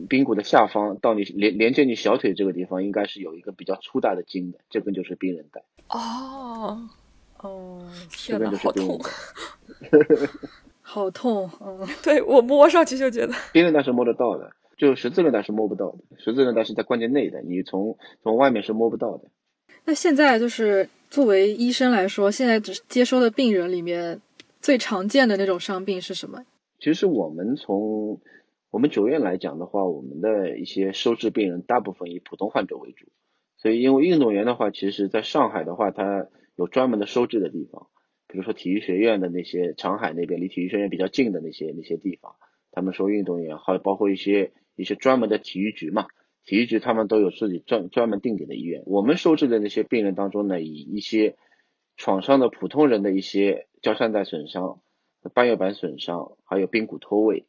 [0.09, 5.61] 髌骨的下方到你连连接你小腿这个地方，应该是有一个比较粗大的筋的，这根就是髌韧带。
[5.89, 6.89] 哦。
[7.37, 7.79] 哦。
[8.09, 10.27] 这边就是髌韧带。
[10.81, 11.47] 好痛。
[11.61, 11.87] 嗯。
[12.01, 13.33] 对我摸上去就觉得。
[13.53, 19.25] 髌韧带是摸得到的，就十字韧带是摸不到的，十字韧带是在关节内的，你从从外面是摸不到的。
[19.85, 24.21] 那现在就是作为医生来说，现在只接收的病人里面
[24.61, 26.45] 最常见的那种伤病是什么？
[26.79, 28.19] 其实我们从
[28.69, 33.07] 我们九院来讲的话，我们的一些收治病人大部分以普通患者为主。
[33.55, 37.87] 所以，因为运动员的话，其实在上海的话，他有专门的收治的地方，
[38.27, 42.35] 比如说体育学院的那些长海那边离体育学院比较近的那些那些地方，
[42.71, 46.05] 他们收运动员，还有包括一些一些专门的体育局嘛。
[46.47, 48.81] 体育局他们都有自己专专门定点的医院。
[48.85, 51.35] 我们收治的那些病人当中呢，以一些
[51.97, 54.79] 创伤的普通人的一些胶疝带损伤、
[55.33, 57.45] 半月板损伤，还有髌骨脱位，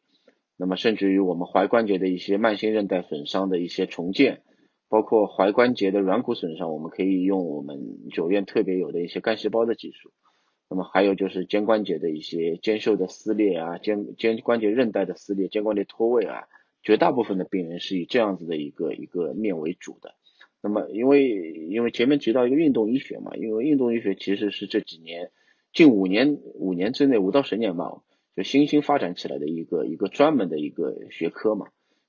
[0.56, 4.42] 那么甚至于我们踝关节的一些慢性韧带损伤的一些重建，
[4.88, 7.78] 包括踝关节的软骨损伤，我们可以用我们
[8.12, 10.10] 九院特别有的一些干细胞的技术。
[10.68, 16.48] 那么还有就是肩关节的一些肩袖的撕裂啊，肩肩关节韧带的撕裂、肩关节脱位啊。
[16.88, 20.14] 绝大部分的病人是以这样子的一个一个面为主的。
[20.62, 21.28] 那么，因为
[21.68, 25.30] 因为前面提到一个运动医学嘛，因为运动医学其实是这几年
[25.74, 28.00] 近五年五年之内五到十年吧，
[28.34, 31.66] 就新兴发展起来的一个一个专门的一个学科嘛。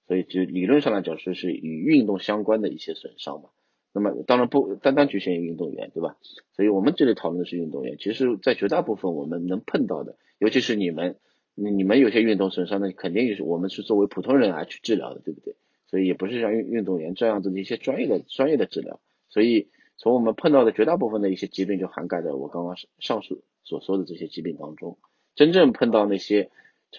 [0.07, 3.49] 所以就理论上来讲，说是与运动相关的一些损伤嘛。
[3.93, 6.15] 那么当然不单单局限于运动员，对吧？
[6.55, 7.97] 所以我们这里讨论的是运动员。
[7.99, 11.17] 其实，在绝大部分我们能碰到的，尤其是你们。
[11.61, 15.55] 你们有些运动损伤呢，肯定也是我们是作为普通人来去治疗的，对不对？
[15.87, 18.99] 所以也不是像运运动员这样子的一些专业的专业的治疗。
[19.29, 19.67] 所以
[19.97, 24.97] 从我们碰到的绝大部分的一些疾病，就涵盖在我刚刚上述所说的这些疾病当中。
[25.35, 26.49] 真正碰到那些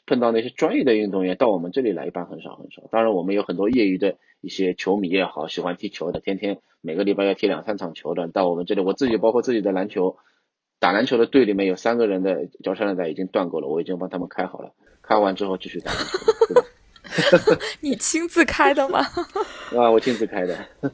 [0.06, 2.82] 碰到那些专业的运动员到我们这里来，一般很少很少。
[2.90, 10.16] 当然，我们有很多业余的一些球迷也好，喜欢踢球的，天天每个礼拜要踢两三场球的，到我们这里，我自己包括自己的篮球。
[10.80, 14.72] 打篮球的队里面有三个人的脚上韧带已经断过了，我已经帮他们开好了。
[15.02, 16.18] 开完之后继续打篮球。
[17.80, 19.00] 你亲自开的吗？
[19.76, 20.56] 啊，我亲自开的。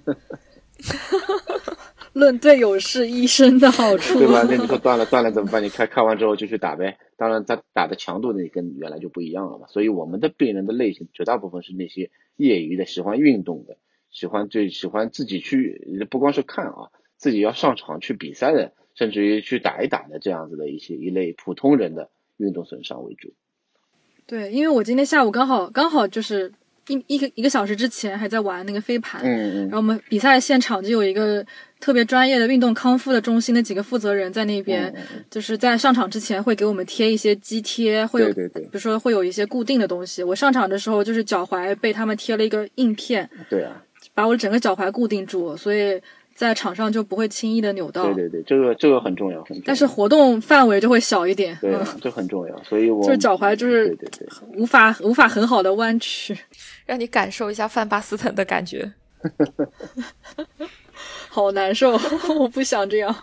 [2.14, 4.42] 论队友是医生的好处，对吧？
[4.48, 5.62] 那你说断了断了怎么办？
[5.62, 6.98] 你开开完之后就去打呗。
[7.16, 9.66] 当然，他打的强度呢跟原来就不一样了嘛。
[9.68, 13.76] 所以我们的病人的类型绝大部分是那些业余的、喜欢运动的、
[14.10, 18.72] 喜欢最喜欢自己去，不光是看啊，自己要上场去比赛的。
[18.96, 23.32] 甚至于去打一打的这样子的一些一类普通人的运动损伤为主。
[24.26, 26.52] 对，因为我今天下午刚好刚好就是
[26.88, 31.44] 一一个一个小时之前还在玩那个飞盘，嗯嗯然后我们比赛现场就有一个
[31.78, 34.92] 特别专业的运动康复的中心的几个负责人在那边，
[35.30, 40.22] 就是在上场之前会给我们贴一些肌贴，会有对对对比如说会有一些固定的东西。
[40.22, 46.00] 我上场的时候就是脚踝被他们贴了一个硬片，对啊，把我整个脚踝固定住，所以
[46.36, 48.04] 在场上就不会轻易的扭到。
[48.12, 49.62] 对对对，这个这个很重要，很重要。
[49.64, 56.36] 但是活动范围就会小一点，对啊嗯，，这很重要，所以我就是脚踝就是对对对，无法无法很好的弯曲。
[56.86, 58.92] 让你感受一下范巴斯滕的感觉。
[61.28, 61.98] 好难受，
[62.38, 63.14] 我不想这样。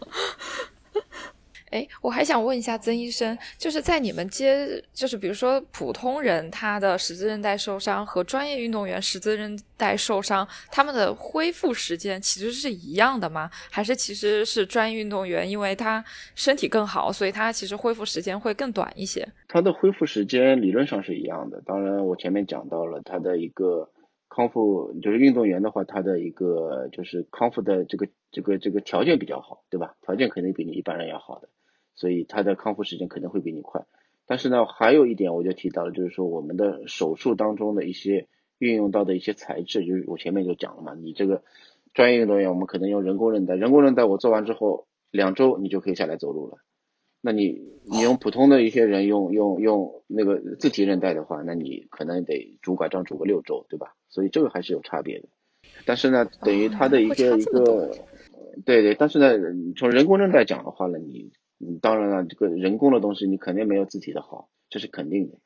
[1.74, 13.50] 哎，我还想问一下曾医生，就是在你们接，就是比如说普通人他的十字韧带受伤和专业运动员十字韧带受伤，他们的恢复时间其实是一样的吗？
[13.72, 16.04] 还是其实是专业运动员因为他
[16.36, 19.28] 身体更好，所以他其实恢复时间会更短一些？
[19.48, 21.60] 他的恢复时间理论上是一样的。
[21.66, 23.90] 当然，我前面讲到了他的一个
[24.30, 29.96] 康复，就是运动员的话，他的一个就是康复的这个这个这个条件比较好，对吧？
[30.02, 31.50] 条件肯定比你一般人要好的，
[31.96, 33.86] 所以他的康复时间肯定会比你快。
[34.26, 38.28] 但是呢，还有一点我就提到了，就是说我们的手术当中的一些
[38.58, 41.44] 运用到的一些材质，就是我前面就讲了嘛，你这个
[41.94, 46.58] 专业运动员，我们可能用人工韧带，人工韧带我做完之后两周你就可以下来走路了。
[47.26, 53.96] 那你你用普通的一些人用用用那个自体韧带的话，那你可能得拄拐杖拄个六周，对吧？
[54.10, 55.30] 所以这个还是有差别的。
[55.86, 57.98] 但是呢，等于它的一会个、一个，
[58.66, 59.38] 对对，但是呢，
[59.78, 61.32] 从人工韧带讲的话呢，你
[61.68, 65.38] 你当然了，这个人工的东西你肯定没有自体的好，这是肯定的。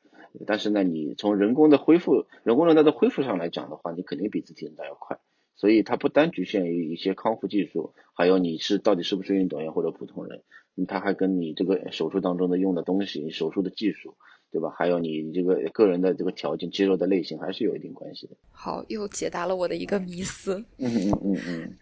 [0.46, 5.18] 但是呢，你从人工的恢复、人工韧带的恢复上来讲的话，你肯定比自体韧带要快。
[5.56, 10.42] 所以它不单局限于一些康复技术，还有你是到底是不是运动员或者普通人，
[10.76, 14.14] 嗯它还跟你这个手术当中的用的东西、手术的技术，
[14.52, 14.72] 对吧？
[14.76, 18.36] 还有你这个个人的这个条件、肌肉的类型，还是有一定关系的。
[18.52, 20.64] 好，又解答了我的一个迷思。
[20.76, 21.78] 嗯嗯嗯嗯，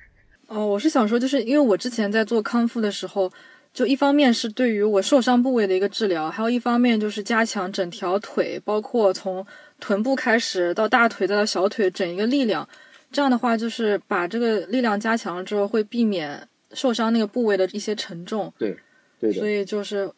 [0.47, 3.31] 哦，我是想说，就是因为我之前在做康复的时候，
[3.77, 9.47] 就一方面是对于我受伤部位的一个治疗，还有一方面就是加强整条腿，包括从
[9.79, 12.67] 臀部开始到大腿再到小腿整一个力量。
[13.13, 18.75] 这样的话，就是把这个力量加强了之后，会避免受伤那个部位的一些沉重，对
[19.21, 20.11] 对所，以就是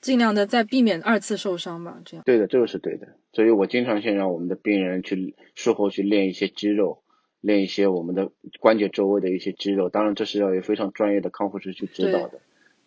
[0.00, 1.98] 尽量的再避免二次受伤吧。
[2.04, 2.22] 这样。
[2.24, 3.08] 对的，这个是对的。
[3.32, 7.02] 所以我经常性让我们的病人去术后去练一些肌肉，
[7.40, 9.88] 练一些我们的关节周围的一些肌肉。
[9.88, 12.38] 当然，这是要有非常专业的康复师去指导的。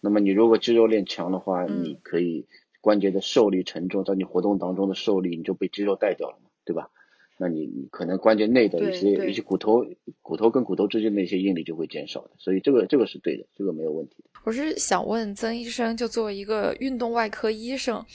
[0.04, 2.46] 那么你如果肌肉练强的话，嗯你可以
[2.82, 6.90] 关节的受力承重，在你活动当中的受力，你就被肌肉带掉了嘛，对吧？
[7.38, 9.86] 那你你可能关节内的一些一些骨头
[10.22, 14.30] 骨头跟骨头之间的一些应力就会减少的，所以这个这个是对的，这个没有问题的。
[14.44, 18.06] 我是想问曾医生，就作为一个运动外科医生，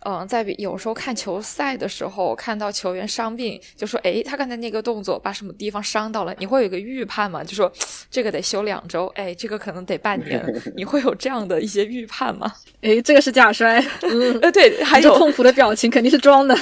[0.00, 7.44] 嗯，在比有时候看球赛的时候，看到球员伤病，就说，诶，他刚才那个动作把什么地方伤到了，你会有一个预判吗？
[7.44, 7.70] 就说
[8.10, 10.42] 这个得休两周，诶，这个可能得半年，
[10.74, 12.50] 你会有这样的一些预判吗？
[12.80, 16.54] 诶，这个是假摔， 嗯，呃，对，还有痛苦的表情肯定是装的。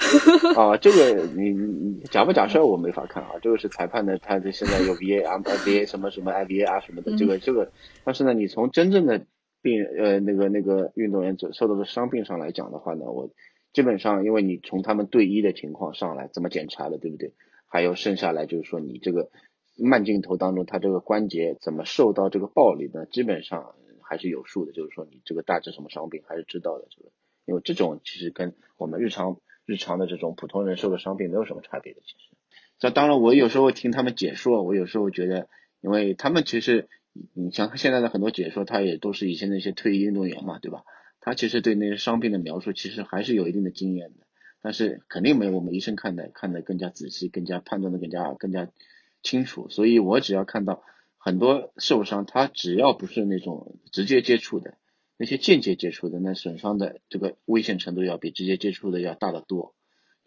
[0.56, 7.70] 啊，这个你你你假不假摔我没法看啊，这个是裁判的，他的现在有 VAR、VA 什么什么 IVAR 什么的，这个这个，
[8.04, 9.20] 但是呢，你从真正的
[9.62, 13.30] 病呃那个那个运动员受受到的伤病上来讲的话呢，我
[13.72, 17.32] 基本上因为你从他们队医的情况上来怎么检查的，对不对？
[17.66, 19.30] 还有剩下来就是说你这个
[19.76, 23.06] 慢镜头当中，他这个关节怎么受到这个暴力呢？
[23.06, 27.10] 基本上还是有数的，就是说你这个大致什么伤病还是知道的，这个
[27.44, 32.36] 因为这种其实跟我们日常日常的这种普通人受的伤病没有什么差别的，其实。
[32.78, 35.48] 这当然，我有时候听他们解说，我有时候觉得，
[35.80, 36.88] 因为他们其实，
[37.34, 40.84] 你像现在的很多解说，他也都是以前那些退役运动员嘛，对吧？
[41.20, 44.26] 他其实对那些伤病的描述，其实还是有一定的经验的，
[44.62, 48.70] 但是肯定没有我们医生看的看的更加仔细，更加判断的更加更加
[49.22, 49.68] 清楚。
[49.68, 50.82] 所以我只要看到
[51.16, 54.74] 很多受伤，他只要不是那种直接接触的，
[55.16, 59.74] 那些间接接触的，那损伤的这个危险程度要比直接接触的要大得多。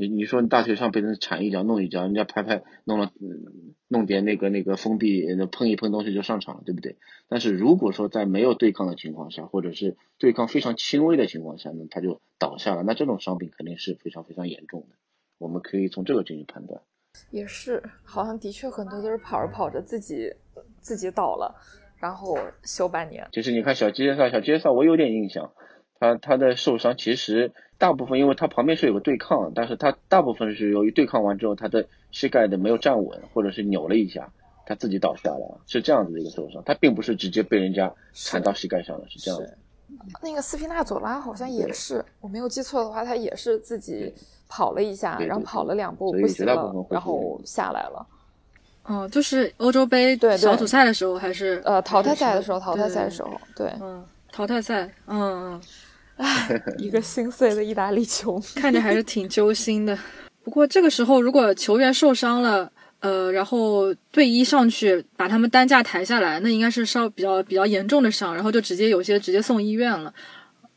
[0.02, 6.98] 你你说你大腿上被人铲一脚弄一脚，人家拍拍弄了，嗯弄点那个那个封闭，那碰一碰东西就上场了，对不对？
[7.28, 14.96] 但是如果说在没有对抗的情况下，或者是对抗非常轻微的情况下呢，他就倒下了，那这种伤病肯定是非常非常严重的。
[15.38, 16.82] 我们可以从这个进行判断。
[17.30, 20.34] 也是，好像的确很多都是跑着跑着自己
[20.80, 21.54] 自己倒了，
[22.00, 23.28] 然后休半年。
[23.32, 25.54] 就是你看小杰萨，小杰萨我有点印象，
[26.02, 34.28] 他他的受伤其实大部分因为他旁边是有个对抗，但是他大部分是由于对抗完之后他的膝盖的没有站稳，或者是扭了一下，
[34.66, 39.56] 他自己倒下了，是这样子的一个受伤，他并不是直接被人家铲到膝盖上的，是这样子。
[40.24, 44.12] 那个斯皮纳佐拉好像也是，我没有记错的话，他也是自己
[44.50, 48.04] 跑了一下，然后跑了两步不行了，然后下来了。
[48.86, 55.62] 哦，就是欧洲杯小组赛的时候还是呃淘汰赛的时候，淘汰赛的时候，对，嗯，淘汰赛，嗯嗯，
[56.18, 59.98] 唉，一个心碎的意大利球迷， 看着还是挺揪心的。
[60.44, 70.14] 不过这个时候，如果球员受伤了，呃，然后队医上去把他们担架抬下来，那应该是稍比较比较严重的伤，然后就直接有些直接送医院了，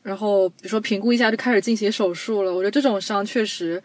[0.03, 2.53] 然后比如说评估一下就开始进行手术了。
[2.53, 3.83] 我觉得这种伤确实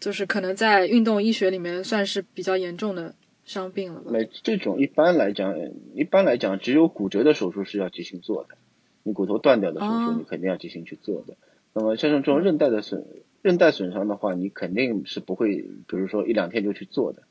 [0.00, 3.14] 就是可能在运动医学里面算是比较严重的
[3.44, 4.10] 伤病了吧。
[4.12, 5.54] 那这种一般来讲，
[5.94, 8.56] 一般来讲，只有骨折的手术是要进行做的，
[9.02, 11.36] 你骨头断掉的手术你肯定要进行去做的。
[11.74, 13.06] 那么像这种韧带的损
[13.40, 17.22] 韧带损伤的话，你肯定是不会，比如说一两天就去做的。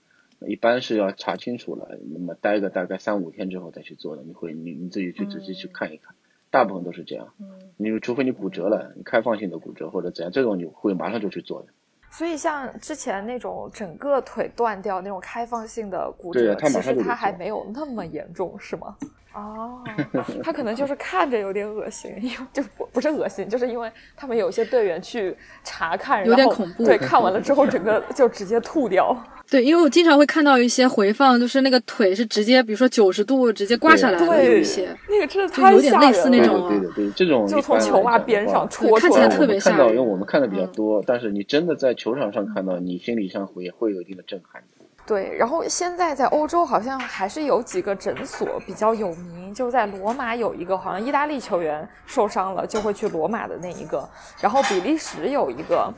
[0.48, 6.16] 一般是要查清楚了，那么待个大概三五天之后再去做的，你会你你自己去仔细去看一看，
[6.50, 7.32] 大部分都是这样。
[7.40, 7.48] 嗯，
[7.78, 11.68] 你除非你骨折了，你开放性的骨折或者怎样，这种你会马上就去做的。
[12.10, 18.98] 所以像之前那种整个腿断掉那种开放性的骨折，其实它还没有那么严重，是吗？
[19.34, 19.82] 哦，
[20.44, 26.84] 他可能就是看着有点恶心，因为 就不不是恶心，就是因为他们有些队员去查看，有点恐怖。
[26.84, 29.16] 对，看完了之后整个 就直接吐掉。
[29.50, 39.80] 对，因为我经常会看到一些回放，就是那个腿是直接，比如说九十度直接挂下来的，有一些那个真的太有点类似那种，对对对，这种就从球袜边上戳出来，看起来特别吓人。
[39.80, 44.64] 看到，因为我们看的比较多，但是你真的在球场上看到，你心理上会也会有一定的震撼。
[45.12, 54.10] 对，然后现在在欧洲好像还是有几个诊所比较有名，就在罗马有一个，好像意大利球员受伤了就会去罗马的那一个，
[54.40, 55.94] 然后比利时有一个，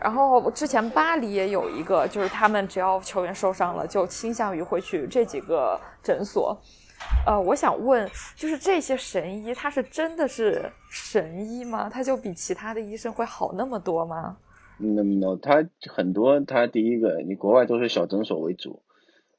[0.00, 6.60] 然后之前巴黎也有一个，就是他们只要球员受伤了就倾向于会去这几个诊所。
[7.24, 11.88] 呃，我想问，就是这些神医他是真的是神医吗？
[11.88, 14.36] 他就比其他的医生会好那么多吗？
[14.78, 18.82] 那么他很多，他第一个，你国外都是小诊所为主，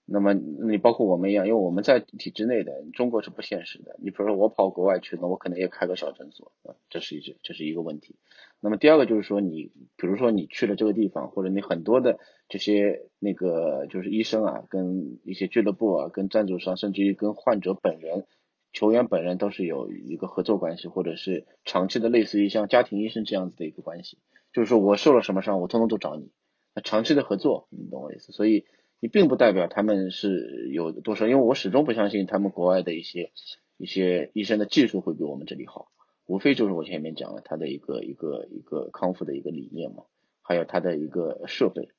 [0.05, 3.95] 那么你包括我们一样，因为我们在体制内的，中国是不现实的。
[3.99, 8.15] 你比如说我跑国外去，那我可能也开个小诊所啊，这是一这是一个问题。
[8.59, 12.19] 那么第二个就是说，你比如说你去了这个地方，或者你很多的
[12.49, 18.25] 这些那个就是医生啊，跟一些俱乐部啊，跟赞助商，甚至于跟患者本人、
[18.71, 24.17] 球员本人都是有一个合作关系，或者是长期的类似于像家庭医生这样子的一个关系。
[24.53, 26.31] 就是说我受了什么伤，我通通都找你，
[26.73, 28.31] 那长期的合作，你懂我意思？
[28.31, 28.65] 所以
[28.99, 33.31] 你并不代表他们是有多少，因为我始终不相信他们国外的一些
[33.77, 35.91] 一些医生的技术会比我们这里好，
[36.25, 40.03] 无非就是我前面讲了他的一个一个一个康复的一个理念嘛，
[40.41, 41.89] 还有他的一个设备，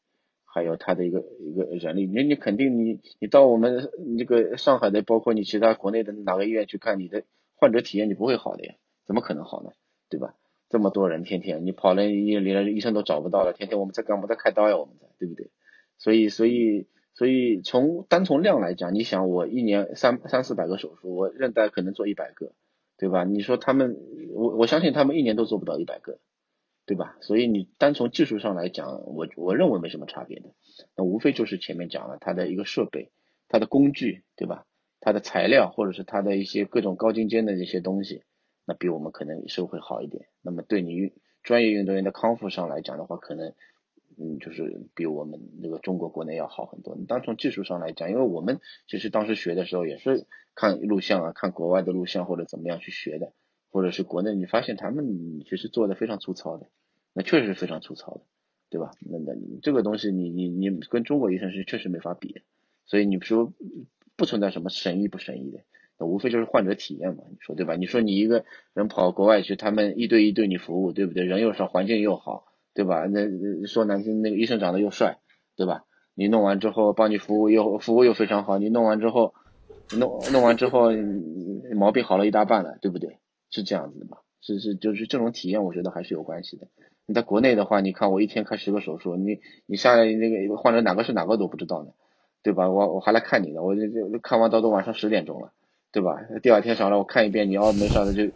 [0.53, 3.89] 还有他的一个一个人力，你你肯定你你到我们
[4.19, 7.23] 这个上海的，包括你其他国内的哪个医院去看，你的
[7.55, 8.75] 患者体验你不会好的呀，
[9.07, 9.71] 怎么可能好呢？
[10.09, 10.35] 对吧？
[10.69, 13.53] 这么多人，天天你跑了医院里了，医生都找不到了。
[13.53, 14.27] 天天我们在干嘛？
[14.27, 15.51] 在开刀呀，我们在，对不对？
[15.99, 22.53] 所以，所以，所以从单从量来讲，你想我一年三三四百个手术，我韧带可能做一百个，
[22.99, 23.25] 对吧？
[23.25, 23.97] 你说他们，
[24.33, 26.19] 我我相信他们一年都做不到一百个，
[26.91, 27.17] 对吧？
[27.21, 30.51] 所以你单从技术上来讲，我我认为没什么差别的。
[30.97, 33.13] 那无非就是前面讲了，它的一个设备、
[33.47, 34.67] 它的工具，对吧？
[34.99, 38.25] 它的材料，或者是它的一些各种高精尖的这些东西。
[38.65, 40.27] 那比我们可能是会好一点。
[40.43, 41.13] 那么对你
[41.45, 43.55] 专业运动员的康复上来讲的话，可能
[44.19, 46.97] 嗯就是比我们那个中国国内要好很多。
[46.97, 50.27] 你单从技术上来讲，因为我们其实当时学的时候也是
[50.57, 53.33] 看录像啊，看国外的录像或者怎么样去学的，
[53.71, 56.67] 或者是国内你发现他们其实做的非常粗糙的，
[57.13, 58.21] 那确实是非常粗糙的，
[58.71, 58.93] 对吧？
[59.01, 62.43] 那那这个东西你你你跟中国医生是确实没法比，
[62.87, 63.53] 所以你说
[64.17, 65.61] 不存在什么神医不神医的。
[65.99, 67.77] 那无非就是患者体验嘛，你说对吧？
[67.77, 71.25] 你说你一个人跑国外去，他们一对一对你服务，对不对？
[71.25, 73.07] 人又少，环境又好，对吧？
[73.07, 73.29] 那
[73.67, 75.19] 说难听，那个医生长得又帅，
[75.57, 75.85] 对吧？
[76.15, 79.35] 你弄完之后帮你服务又服务又非常好，你弄完之后
[79.99, 80.91] 弄弄完之后
[81.75, 83.19] 毛病好了一大半了，对不对？
[83.51, 84.19] 是这样子的嘛？
[84.41, 86.69] 是是就是这种体验，我觉得还是有关系的。
[87.11, 91.91] 你在国内的话，你看我一天开十个手术，你你下来那个患者哪个是哪个都不知道呢，
[92.45, 92.71] 对吧？
[92.71, 95.51] 我我还来看你呢，我这这看完到都晚上十点钟了。
[95.93, 96.15] 对吧？
[96.41, 98.33] 第二天上来我看一遍，你要没啥的就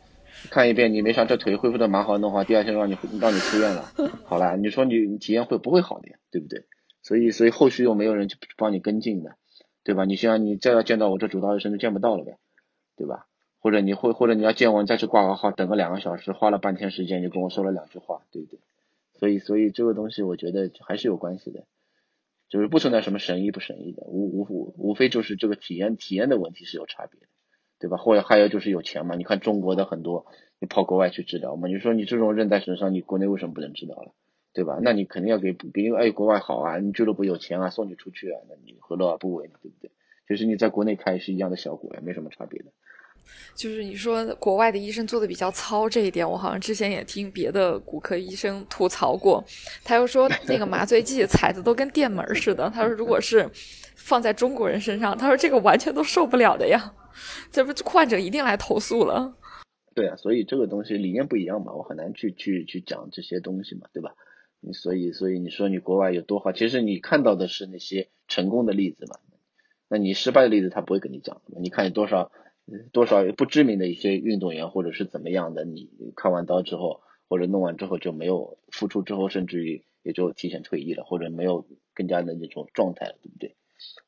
[0.51, 3.85] 看一遍，你没啥，这腿恢复的蛮好的话，第二天让你让你出院了，
[4.25, 6.17] 好了，你说你体验会不会好的呀？
[6.33, 6.65] 对不对？
[7.01, 9.37] 所以所以后续又没有人去帮你跟进的，
[9.85, 10.05] 对吧？
[10.05, 12.39] 你像你再要见到我这主刀医生就见不到了呗，
[12.97, 13.29] 对吧？
[13.65, 18.61] 或者你会或者你要见我，你再去挂个号，等个两个小时，花了半天时间就跟我说了两句话，对不对？
[19.19, 21.65] 所以所以这个东西我觉得还是有关系的，
[22.51, 27.27] 就是不存在什么神医不神医的，无无无无非就是这个体验体验的问题是有差别的。
[27.81, 27.97] 对吧？
[27.97, 29.15] 或者还有就是有钱嘛？
[29.15, 30.27] 你看中国的很多，
[30.59, 31.69] 你跑国外去治疗嘛？
[31.69, 34.13] 你说你这种韧带损伤，你国内为什么不能治疗了？
[34.55, 34.79] 对吧？
[34.81, 39.55] 那你肯定要给因为，哎，国外好啊，你俱乐部有钱啊，送你出去啊，那你何乐而不为呢？
[39.61, 39.91] 对不对？
[40.29, 42.73] 其实你在国内开是一样的效果，也没什么差别的。
[43.55, 49.45] 就是你说国外的医生做的比较糙这一点，我好像之前也听别的骨科医生吐槽过。
[49.85, 52.69] 他又说那个麻醉剂踩的都跟电门似的。
[52.71, 53.49] 他说如果是
[53.97, 56.95] 放在中国人身上，他说这个完全都受不了的呀。
[57.51, 59.35] 这不患者一定来投诉了。
[59.95, 64.15] 对啊，所以这个东西理念不一样嘛，我很难去去去讲这些东西嘛，对吧？
[64.61, 69.19] 你所以所以你说你国外有多好，其实你看到的是那些成功的例子嘛。
[69.87, 71.41] 那你失败的例子他不会跟你讲。
[71.61, 72.33] 你看有多少？
[72.93, 83.57] 多少不知名的一些运动员，或者是怎么样的，你看完刀之后，或者弄完之后就没有复出之后，甚至于也就提前退役了，或者没有更加的那种状态了，对不对？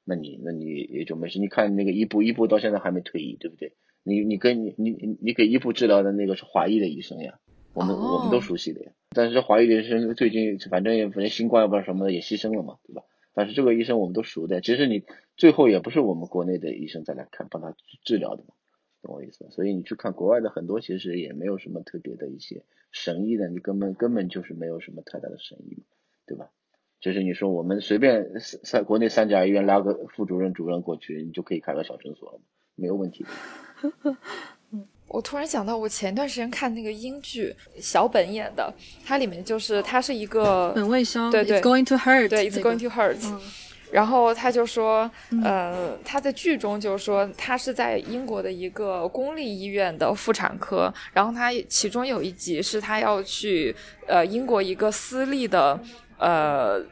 [0.05, 1.39] 那你那你也就没事。
[1.39, 3.75] 你看那个伊布，伊布到现在还没退役，对不对？
[4.05, 7.39] 你你跟你你你给伊布治疗的那个是华裔的医生呀，
[7.75, 8.93] 我们我们都熟悉的呀。
[9.11, 13.03] 但是华裔的医生最近反正也反正新冠不知道什么的也牺牲了嘛，对吧？
[13.35, 15.03] 但是这个医生我们都熟的，其实你
[15.37, 17.74] 最后也不是我们国内的医生再来看帮他
[18.05, 18.55] 治疗的嘛，
[19.03, 19.47] 懂我意思？
[19.51, 25.82] 所以你去看国外的很多，其实也没有什么特别的一些神医的，你根本根本就是没有什么太大的神医，
[26.26, 26.49] 对吧？
[26.99, 32.41] 就是你说我们随便三国内三甲医院拉个副主任、主任过去，你就可以开个小诊所了，
[32.74, 33.24] 没有问题。
[35.09, 38.74] 我突然想到，我前段时间看那个英剧，小本演的，
[39.05, 43.16] 它里面就是它是一个本卫肖，对对，It's going to hurt，对，It's going to hurt。
[43.97, 45.11] 然后他就说，
[45.43, 53.75] 呃，他在剧中就是说，他是在英国的一个公立医院的妇产科，然后他其中有一集是他要去
[54.07, 55.81] 呃英国一个私立的
[56.19, 56.85] 呃。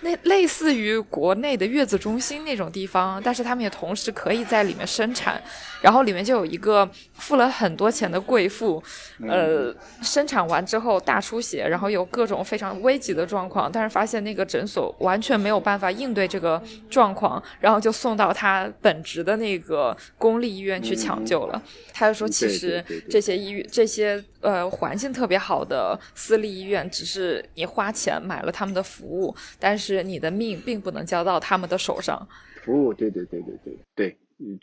[0.00, 5.42] 那类似于国内的月子中心那种地方，但是他们也同时可以在里面生产，
[5.80, 8.82] 然后里面就有一个付了很多钱的贵妇，
[9.26, 21.60] 呃，生产完之后大出血，然后有各种非常危急的状况，但是发现那个诊所完全没有办法应对这个状况，然后就送到他本职的那个公立医院去抢救了。
[21.92, 24.22] 他就说，其实这些医院这些。
[24.46, 32.16] 呃，环境特别好的私立医院，只是你花钱买了他们的服务，但是你的命并不能交到他们的手上。
[32.62, 34.56] 服务，对对对对对对，嗯，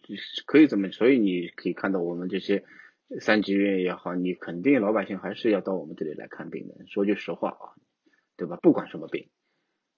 [0.45, 2.63] 可以这么，所以你可以看到我们这些
[3.19, 6.75] 三级医院也好，你肯定老百姓还是要到我们这里来看病的。
[6.87, 7.75] 说句实话啊，
[8.37, 8.57] 对吧？
[8.61, 9.27] 不管什么病，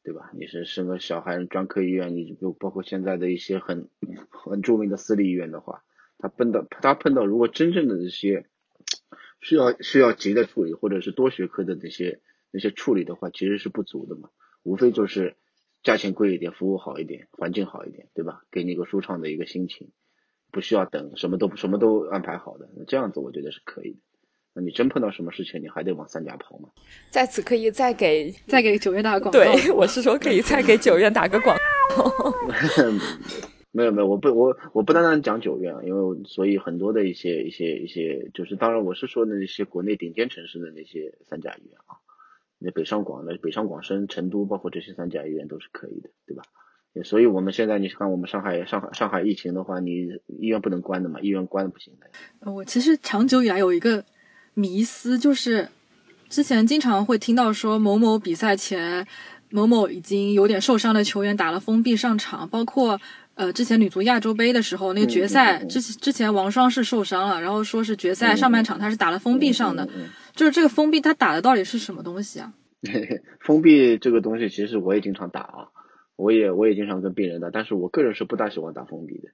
[0.04, 0.32] 对吧？
[0.34, 3.88] 你是生个小孩专科医院，你就包括现在的一些很
[4.32, 5.84] 很著名的私立医院的话，
[6.18, 8.48] 他碰到他碰到如果真正的这些。
[9.46, 12.20] 需要需要急的处理，或者是多学科的那些
[12.50, 14.30] 那些处理的话，其实是不足的嘛。
[14.64, 15.36] 无非就是
[15.84, 18.42] 价钱贵一点，服务好一点，环境好一点，对吧？
[18.52, 19.92] 给你一个舒畅的一个心情，
[20.52, 24.00] 不需要等，什么都什么都安排好的，那这样子我觉得是可以的。
[24.56, 26.70] 那你真碰到什么事情，你还得往三甲跑嘛。
[27.12, 29.54] 在此可以再给再给九月打个广告。
[29.54, 31.56] 对，我是说可以再给九月打个广
[31.96, 32.34] 告。
[33.76, 42.00] 没有没有，我不我我不单单讲九院，因为所以很多的一些一些一些，就是当然我是说的那些国内顶尖城市的那些三甲医院啊，
[42.58, 46.44] 那北上广的北上广深、成都，包括这些三甲医院都是可以的，对吧？
[47.04, 50.08] 所以我们现在你看我们上海上海上海疫情的话，你
[50.40, 52.50] 医院不能关的嘛，医院关不行的。
[52.50, 54.06] 我其实长久以来有一个
[54.54, 55.68] 迷思，就是
[56.30, 59.06] 之前经常会听到说某某比赛前
[59.50, 62.98] 某某已经有点受伤的球员打了封闭上场，包括。
[63.36, 69.88] 呃，之前女足亚洲杯的时候，那个决赛之之前王霜是受伤了，然后说是决赛上半场他是打了封闭上的，
[70.34, 72.54] 就是这个封闭他打的到底是什么东西啊？
[73.42, 75.68] 封闭这个东西其实我也经常打啊，
[76.16, 79.30] 我也我也经常跟病人打，但是我个人是不大喜欢打封闭的，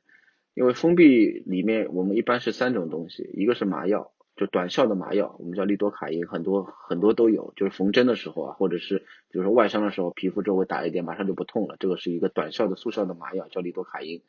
[0.56, 4.12] 因为封闭里面我们一般是三种东西，一个是麻药。
[4.42, 7.54] 就短效的麻药，我们叫利多卡因，很多很多都有。
[7.56, 11.76] 就是缝针的时候啊，或者是比如说外伤的时候，皮肤周围打一点，马上就不痛了。
[11.80, 14.24] 这个是一个短效的速效的麻药，叫利多卡因。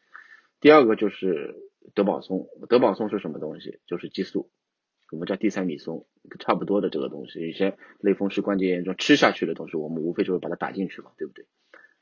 [0.61, 1.55] 第二个就是
[1.95, 3.79] 德宝松，德宝松是什么东西？
[3.87, 4.51] 就是激素，
[5.11, 6.05] 我们叫地塞米松，
[6.41, 7.41] 差不多的这个东西。
[7.41, 11.47] 有些类风湿关节炎中吃下去的东西，我们无非就是把它打进去嘛，对不对？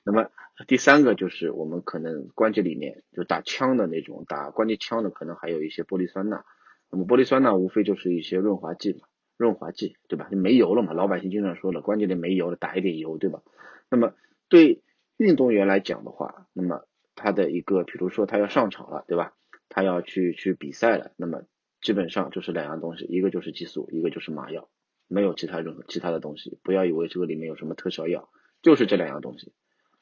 [0.02, 0.30] 那么
[0.66, 6.44] 第三个就是我们可能关节里面就打枪的那种，打关节枪的可能还有一些玻璃酸钠。
[6.90, 10.28] 那么玻璃酸呢，无非就是一些润滑剂嘛，润滑剂，对吧？
[10.30, 13.42] 就没油了嘛，老百姓经常说了，关节里没油了，打一点油，对吧？
[13.88, 14.14] 那么
[14.48, 14.82] 对
[15.16, 16.84] 运动员来讲的话，那么
[17.14, 19.34] 他的一个，比如说他要上场了，对吧？
[19.68, 21.42] 他要去去比赛了，那么
[21.80, 24.68] 基本上就是两样东西，一个就是激素，一个就是麻药，
[25.06, 26.58] 没有其他任何其他的东西。
[26.64, 28.28] 不要以为这个里面有什么特效药，
[28.62, 29.52] 就是这两样东西。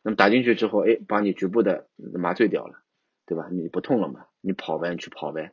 [0.02, 2.78] 那么打进去之后，哎，把你局部的麻醉掉了，
[3.26, 3.48] 对吧？
[3.52, 4.24] 你不痛了嘛？
[4.40, 5.52] 你跑呗，你去跑呗。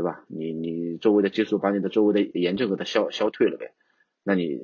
[0.00, 0.24] 对吧？
[0.28, 3.74] 你你周围的激素把你的周围的炎症给它消消退了呗，
[4.24, 4.58] 那你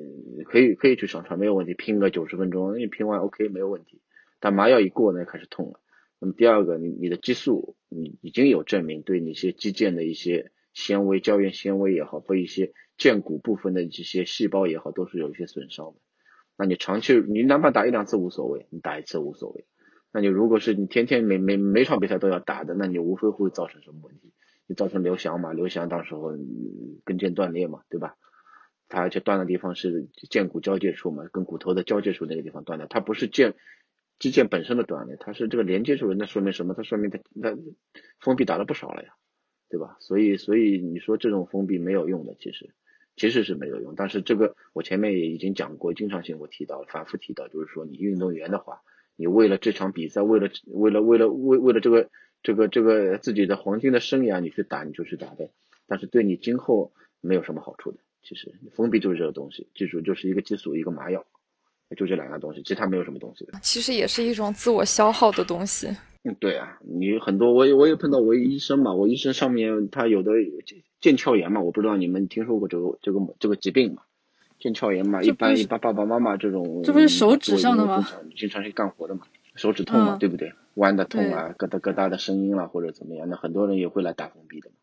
[0.47, 4.01] 可以可以去上传没有问题，拼个九十分钟，你拼完 OK 没有问题。
[4.41, 5.81] 但麻药一过呢，开始痛了。
[6.19, 15.97] 那么第二个，你你的激素你已经有证明对你一些肌腱的一些纤维、胶原纤维也好，或一些腱骨部分的这些细胞也好，都是有一些损伤的。
[16.57, 19.67] 那你长期你哪怕打一两次无所谓，你打一次无所谓。
[20.15, 24.33] 那你如果是你天天每每每场比赛都要打的，那你无非会造成什么问题？
[24.69, 25.53] 就造成刘翔嘛？
[25.53, 26.31] 刘翔到时候
[27.05, 28.17] 跟腱断裂嘛，对吧？
[28.89, 33.55] 他而且断的地方是腱骨交界处嘛，跟骨头的交界处那个地方断的，它不是腱
[34.19, 36.75] 肌腱本身的断裂，它是这个连接处，那说明什么？
[36.75, 37.57] 它说明他那
[38.21, 39.11] 封闭打了不少了呀，
[39.69, 39.97] 对吧？
[40.01, 42.71] 所以所以你说这种封闭没有用的，其实
[43.17, 43.95] 其实是没有用。
[43.97, 48.83] 但是这个我前面也已经讲过，经常性我提到，反复提到，就是说你运动员的话。
[49.19, 52.11] 你为了这场比赛，为了为了为了为为了这个
[52.43, 55.51] 这个这个自己的黄金的生涯，你去打你就去打呗，
[55.87, 57.99] 但是对你今后没有什么好处的。
[58.23, 61.25] 其实封闭就是这个东西，记住就是一个激素一个麻药，
[61.97, 63.53] 就这两样东西，其他没有什么东西的。
[63.63, 65.89] 其实也是一种自我消耗的东西。
[66.25, 70.33] 嗯，对啊，你很多我也我也碰到我医生嘛，我医生上面他有的
[71.01, 74.03] 腱鞘炎嘛，我不知道你们听说过这个这个这个疾病嘛？
[74.61, 78.05] 腱鞘炎嘛，一般一般爸爸妈妈这种，这不是手指上的吗？
[78.37, 79.21] 经常去干活的嘛，
[79.55, 80.53] 手指痛嘛，对不对？
[80.77, 84.77] 弯的痛啊，咯哒咯哒的声音啦，或者怎么样，那很多人也会来打封闭的嘛，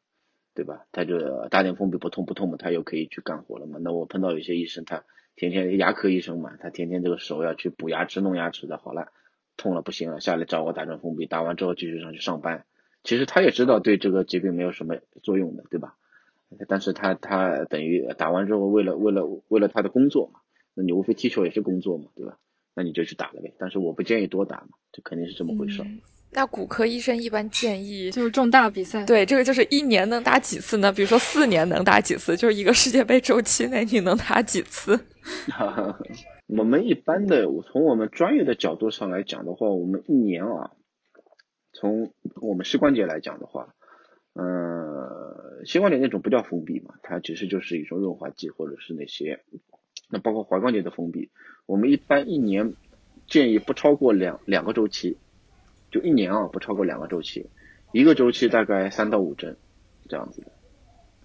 [0.55, 0.85] 对吧？
[0.91, 3.77] 他就打点封闭不痛不痛嘛，他又可以去干活了嘛。
[3.79, 5.03] 那我碰到有些医生，他
[5.35, 9.11] 天天牙科医生嘛，他天天这个手要去补牙齿弄牙齿的，好了，
[9.55, 12.65] 痛了不行了，下来找我打针封闭，打完之后继续上去上班。
[13.03, 15.95] 其实他也知道对这个疾病没有什么作用的，对吧？
[16.67, 20.39] 但是他他等于打完之后，为了为了为了他的工作嘛，
[20.73, 22.37] 那你无非踢球也是工作嘛，对吧？
[22.75, 23.53] 那你就去打了呗。
[23.59, 25.83] 但是我不建议多打嘛，这肯定是这么回事。
[26.31, 30.91] 那骨科医生一般建议就是重大比赛，对这个就是一年能打几次呢？
[30.91, 32.35] 比如说四年能打几次？
[32.35, 34.99] 就是一个世界杯周期内你能打几次？
[36.47, 40.71] 我们一般的从我们专业的角度上来讲的话，我们一年啊，
[41.71, 42.11] 从
[42.41, 43.75] 我们膝关节来讲的话。
[44.35, 49.43] 嗯，膝关节那种不叫封闭嘛，它其实就是一种润滑剂或者是那些，
[50.13, 51.27] 那包括踝关节的封闭，
[51.65, 52.75] 我们一般一年
[53.27, 55.17] 建议不超过两两个周期，
[55.89, 57.49] 就一年啊不超过两个周期，
[57.93, 59.57] 一个周期大概三到五针
[60.07, 60.51] 这样子的，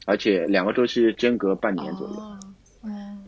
[0.07, 2.17] 而且两个周期间隔半年左右。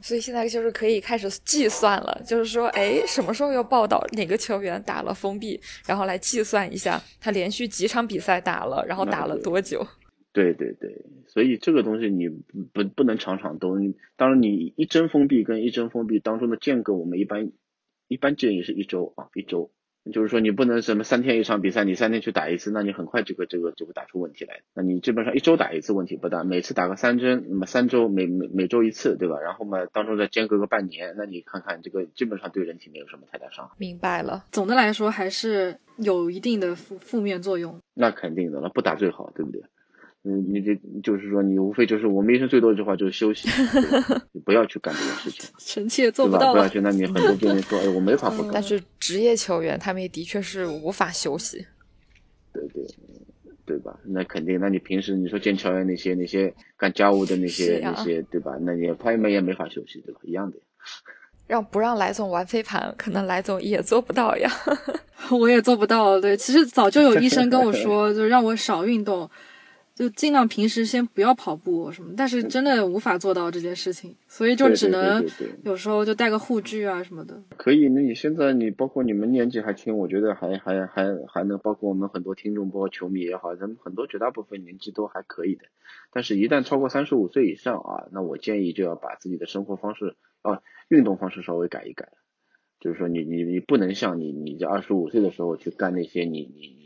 [0.01, 9.87] 所以现在就是可以开始计算了，就是说，哎，什么时候要报道哪个球员打了封闭，然后来计算一下他连续几场比赛打了，然后打了多久。
[10.33, 13.76] 对对对，所以这个东西你不不能场场都，
[14.16, 17.53] 当然你一针封闭跟一针封闭当中的间隔，我们一般
[18.09, 19.70] 一般建议是一周啊，一周。
[20.11, 24.62] 就是说你不能什么三天一场比赛，你三天去打一次，那你很快这个这个就会打出问题来。
[24.74, 29.39] 那你基本上一周打一次问题不大，每次打个三针，那么三周每每每周一次，对吧？
[29.41, 33.74] 然后嘛当中再间隔个半年，那你看看这个基本上对人体没有什么太大伤害。
[33.78, 37.78] 明白了，总的来说还是有一定的负负面作用。
[37.93, 39.62] 那肯定的，那不打最好，对不对？
[40.23, 43.49] 嗯，你这就是说，你无非就是我们医生最多一句话就是休息，
[44.33, 45.51] 你 不要去干这件事情。
[45.59, 46.53] 臣妾做不到。
[46.53, 48.51] 不要去，那你很多病人说，哎，我没法不干。
[48.53, 51.64] 但是职业球员他们也的确是无法休息。
[52.53, 52.85] 对对，
[53.64, 53.99] 对吧？
[54.05, 58.53] 那肯定，那你平时你说见球员那些那些干家务的那些那些，对吧？
[58.61, 60.21] 那你他们也没法休息，对吧？
[60.25, 60.59] 一样的。
[61.47, 64.49] 让不让来总玩飞盘，可能来总也做不到呀。
[65.31, 66.37] 我也做不到，对。
[66.37, 69.29] 其实早就有医生跟我说，就让我少运动。
[70.01, 75.23] 就尽量平时先不要跑步什么，但是真的无法做到这件事情，所以就只能
[75.63, 77.39] 有时候就带个护具啊什么的。
[77.59, 85.67] 可以，那你现在你包括你们年纪还轻，我觉得还还还还能包括我们很多听众，包括球迷也好，咱们很多绝大部分年纪都还可以的。
[86.11, 92.09] 但是，一旦超过三十五岁以上啊，那我建议就要把自己的生活方式啊运动方式稍微改一改，
[92.81, 96.80] 就是说你你你不能像你你在二十五岁的时候去干那些你你你。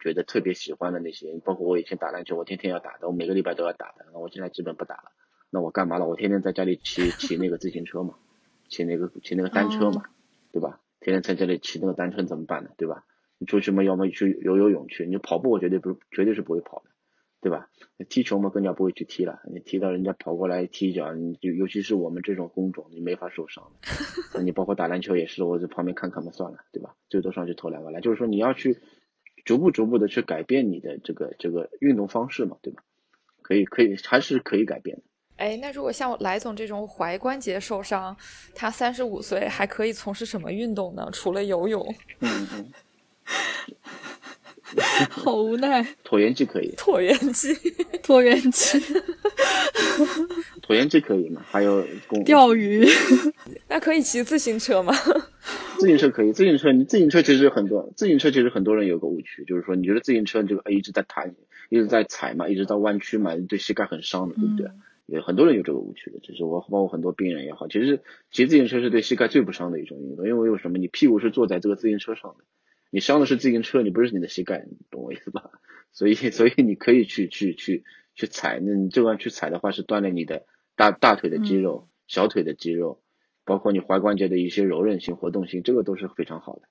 [0.00, 4.06] 觉得特别喜欢的那些，包括我以前打篮球，我天天要打的，我每个礼拜都要打的。
[4.12, 5.12] 那我现在基本不打了。
[5.50, 6.06] 那我干嘛了？
[6.06, 8.14] 我天天在家里骑骑那个自行车嘛，
[8.68, 10.04] 骑那个骑那个单车嘛，
[10.52, 10.80] 对吧？
[11.00, 12.70] 天天在这里骑那个单车怎么办呢？
[12.76, 13.04] 对吧？
[13.38, 15.06] 你出去嘛，要么去游游泳去。
[15.06, 16.90] 你跑步，我绝对不绝对是不会跑的，
[17.40, 17.68] 对吧？
[18.08, 19.40] 踢球嘛，更加不会去踢了。
[19.52, 23.88] 你踢到人家跑过来踢一脚，你就尤其是我们这种工种，你没法受伤的。
[24.34, 26.94] 那你包括打篮球也是，我在旁边看看嘛，算了，对吧？
[27.08, 28.00] 最多上去投两个篮。
[28.00, 28.78] 就是说你要去。
[29.44, 32.82] 逐步逐步的去改变你的这个这个运动方式嘛，对吧？
[33.42, 35.02] 可以可以还是可以改变的。
[35.36, 38.16] 哎，那如果像来总这种踝关节受伤，
[38.54, 41.08] 他三十五岁还可以从事什么运动呢？
[41.12, 41.94] 除了游泳？
[45.10, 45.86] 好无奈。
[46.04, 47.54] 椭圆机可以，椭圆机，
[48.02, 48.78] 椭圆机，
[50.62, 51.42] 椭圆机可以吗？
[51.48, 52.86] 还有公钓鱼，
[53.68, 54.92] 那可以骑自行车吗？
[55.78, 61.34] 自行车可以，自行车你自行车其实很多，自行车其实很多人有个误区，就是说你觉得自行车这个哎一直在弹，
[61.68, 64.70] 一直在踩嘛，一直在弯曲嘛，对膝盖很伤的，对不对？
[65.06, 68.00] 有很多人有这个误区的，就是我包括很多病人也好，其实
[68.30, 70.78] 骑自行车是对膝盖最不伤的一种运动，因为为什么？
[70.78, 72.44] 你屁股是坐在这个自行车上的，
[72.90, 75.50] 你伤的是自行车，你不是你的膝盖，你懂我意思吧？
[75.92, 77.84] 所以所以你可以去去去
[78.14, 80.44] 去踩，那你这样去踩的话是锻炼你的
[80.76, 83.00] 大大腿的肌肉、小腿的肌肉，
[83.44, 86.62] 包括你踝关节的一些柔韧性、活动性，这个都是非常好的。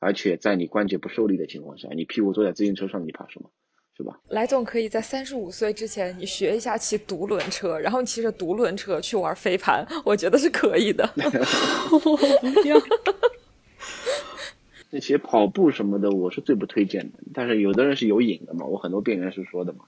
[0.00, 3.50] 而且在你关节不受力的情况下，你屁股坐在自行车上，你怕什么？
[3.96, 4.20] 是吧？
[4.28, 11.08] 来总可以在三十五岁之前，你学一下骑独轮车，然后骑着独轮车去玩飞盘，我觉得是可以的。
[11.90, 12.78] 我不要。
[14.90, 17.18] 那些跑步什么的，我是最不推荐的。
[17.34, 19.84] 但是有的人是有瘾的嘛，我很多病人是说的嘛，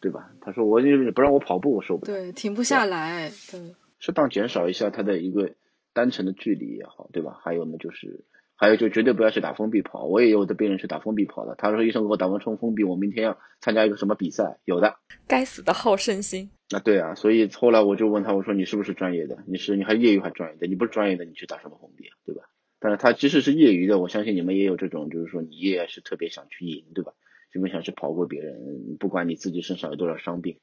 [0.00, 0.30] 对吧？
[0.40, 2.12] 他说我你不让我跑步，我受不了。
[2.12, 3.30] 对，停不下来。
[3.50, 5.52] 对，适当减少一下他的一个
[5.92, 7.40] 单程的距离也好，对吧？
[7.42, 8.24] 还有呢，就是
[8.54, 10.04] 还有就绝对不要去打封闭跑。
[10.04, 14.96] 我也有的病人是打封闭跑的，他说医生给我打完冲封闭，我明天要参加一个什么比赛，有的。
[15.26, 16.50] 该死的好胜心。
[16.70, 19.38] 那，对啊，所以后来我就问他，我说你是不是专业的？
[19.46, 20.66] 你是你还业余还专业的？
[20.66, 22.16] 你不是专业的，你去打什么封闭啊？
[22.24, 22.42] 对吧？
[22.84, 27.14] 但是他即使是业余的，我相信你们也有这种，就是说你也是特别想去赢，对吧？
[27.50, 30.58] 特别想去跑过别人，不管你自己身上有多少伤病，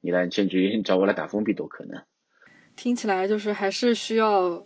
[0.00, 2.00] 你来甚至于找我来打封闭都可能。
[2.76, 4.64] 听起来就是还是需要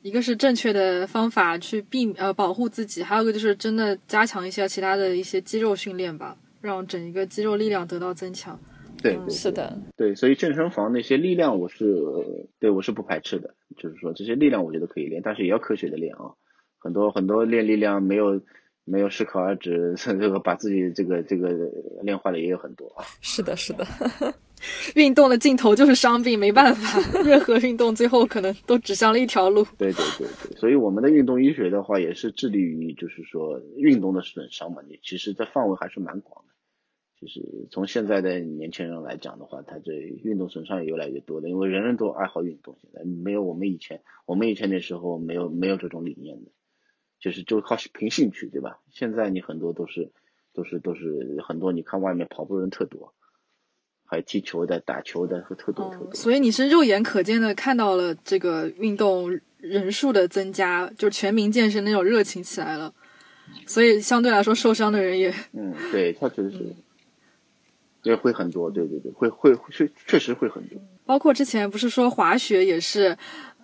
[0.00, 8.58] 一个是正确的方法去避呃保护自己，还有一个就是真的加强一下其他的一些肌肉训练吧，让整一个肌肉力量得到增强。
[9.02, 16.32] 对，是的，对，所以健身房那些力量我是对我是不排斥的，就是说这些力量我觉得可以练，但是也要科学的练啊。
[16.78, 18.40] 很多很多练力量没有
[18.84, 21.50] 没有适可而止，这个把自己这个这个
[22.02, 23.04] 练坏了也有很多啊。
[23.20, 23.84] 是的，是的，
[24.94, 29.64] 运动的尽头就是伤病，没办法，任何运动最后可能都指向了一条路。
[29.76, 36.52] 对对对对，所以我们的运动医学的话，也是致力于就是说运动的损伤嘛，你其实这范围还是蛮广的。
[37.18, 46.50] 就是从现在的年轻人来讲的话，他这运动损伤也越来越多了，因为人人都爱好运动，现在没有我们以前，我们以前那时候没有没有这种理念的。
[47.18, 48.78] 就是就靠凭兴趣，对吧？
[48.90, 50.12] 现在你很多都是
[50.52, 53.14] 都是都是很多，你看外面跑步人特多，
[54.04, 56.14] 还有踢球的、打球的和特多特多。
[56.14, 62.94] 所以你是肉眼可见的看到了这个运动人数的增加，就全民健身那种热情起来了。
[63.66, 66.76] 所以相对来说受伤的人也嗯，对，他确实是，
[68.02, 70.78] 也，会很多，对对对，会会确确实会很多。
[71.04, 73.16] 包括之前不是说滑雪也是。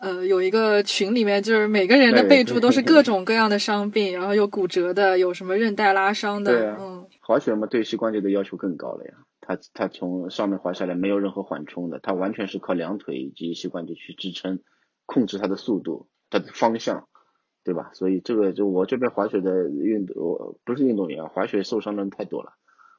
[0.03, 6.77] 呃，有一个群里面，就是每个人的备注都是各种各样的伤病，然后有骨折的，有什么韧带拉伤的。
[6.81, 9.13] 嗯，滑雪嘛，对膝关节的要求更高了呀。
[9.41, 14.59] 他他从上面滑下来没有任何缓冲的，他完全是靠两腿以及膝关节去支撑，
[15.07, 17.07] 控制它的速度、它的方向，
[17.63, 17.91] 对吧？
[17.95, 22.55] 所以这个就我这边滑雪的运动，不是运动员，滑雪受伤的人太多了，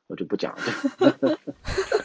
[0.07, 1.37] 我就不讲了。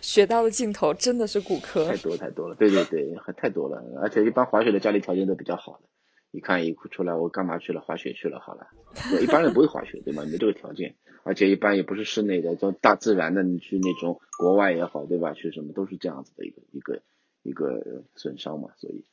[0.00, 3.82] 学到的尽头真的是骨科，太多太多了，对对对，还太多了。
[4.00, 5.88] 而且一般滑雪的家里条件都比较好的，
[6.30, 7.80] 一看一出来，我干嘛去了？
[7.80, 8.66] 滑雪去了，好了。
[9.20, 10.24] 一般人不会滑雪，对吗？
[10.30, 15.32] 没这个条件，而且一般也不是室内的，就大自然的，你去那种国外也好，对吧？
[15.32, 17.00] 去什么都是这样子的一个一个
[17.42, 19.04] 一个损伤嘛，所以。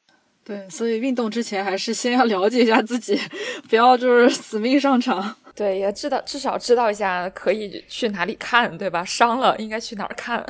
[0.44, 3.16] 对，所以运动之前还是先要了解一下自己，
[3.70, 5.36] 不要就是死命上场。
[5.60, 9.04] 对，也知道至少知道一下可以去哪里看，对吧？
[9.04, 10.42] 伤了应该去哪儿看？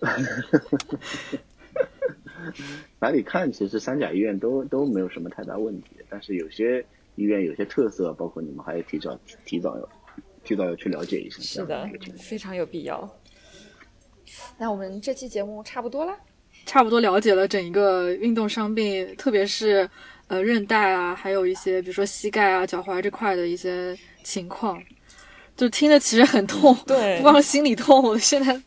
[3.00, 3.50] 哪里看？
[3.50, 9.88] 其实三甲医院都都没有什么太大问题，但是有些医院有些特色，包括你们还要提早提早要
[10.44, 11.40] 提早要去了解一下。
[11.40, 13.10] 是的，非常有必要。
[14.58, 16.14] 那我们这期节目差不多了。
[16.66, 19.88] 差不多了解了整一个运动伤病，特别是
[20.30, 24.80] 呃韧带啊，还有一些比如说膝盖啊、脚踝这块的一些情况，
[25.56, 28.58] 就听着其实很痛，对，不光心里痛，现在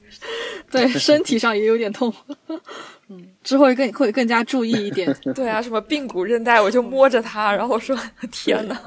[0.70, 2.14] 对身体上也有点痛，
[3.08, 5.16] 嗯，之后会更会更加注意一点。
[5.34, 7.98] 对啊，什么髌骨韧带，我就摸着它，然后说
[8.30, 8.78] 天呐，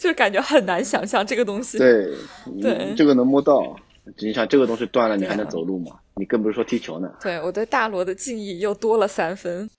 [0.00, 1.78] 就是感觉很难想象这个东西。
[1.78, 2.10] 对，
[2.60, 3.76] 对，这个能摸到，
[4.18, 5.92] 你想这个东西断了，你还能走路吗？
[6.16, 7.08] 你更不是说踢球呢。
[7.22, 9.70] 对我对大罗的敬意又多了三分。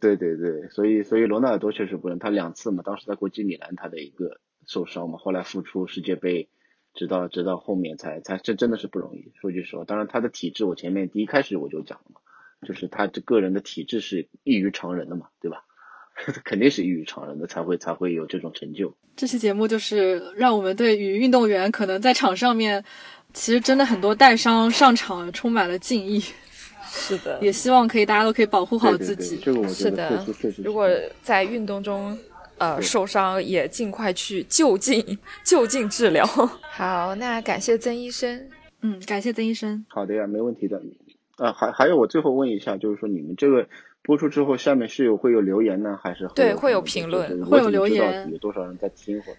[0.00, 6.48] 对对对，所以所以罗纳尔多确实不能，他两次嘛，当时在国际米兰他的一个受伤嘛，后来复出世界杯，
[6.94, 9.32] 直到直到后面才才这真的是不容易。
[9.40, 12.20] 说句实话，当然他的体质我前面第一开始我就讲了嘛，
[12.66, 15.64] 就是他这个人的体质是异于常人的嘛，对吧？
[16.44, 18.96] 肯定是异于常人的，才会才会有这种成就。
[19.16, 22.84] 这期节目就是让我们对于运动员可能在场上面，
[23.32, 26.22] 其实真的很多带伤上场充满了敬意。
[26.94, 29.36] 是的，也希望可以大家都可以保护好自己。
[29.42, 30.62] 这个我觉得确实确实。
[30.62, 30.88] 如果
[31.22, 32.16] 在运动中
[32.58, 36.24] 呃受伤，也尽快去就近 就近治疗。
[36.70, 38.48] 好，那感谢曾医生。
[38.82, 39.84] 嗯，感谢曾医生。
[39.88, 40.80] 好的呀，没问题的。
[41.36, 43.66] 啊，还还有，我最后问一下，就是说你们这个
[44.02, 49.32] 播出之后，下面是有会有留言呢，还是对会有评论，会有留言，有多少人在听或？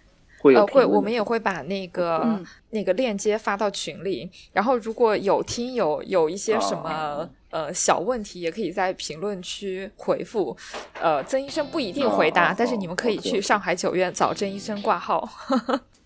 [0.53, 2.39] 呃，会，我们也会把那个
[2.69, 4.29] 那个链接发到群里。
[4.53, 10.55] 然后，如果有听友有一些什么呃小问题，也可以在评论区回复。
[11.01, 15.25] 呃，曾医生不一定回答，但是你们可以去上海九院找曾医生挂号。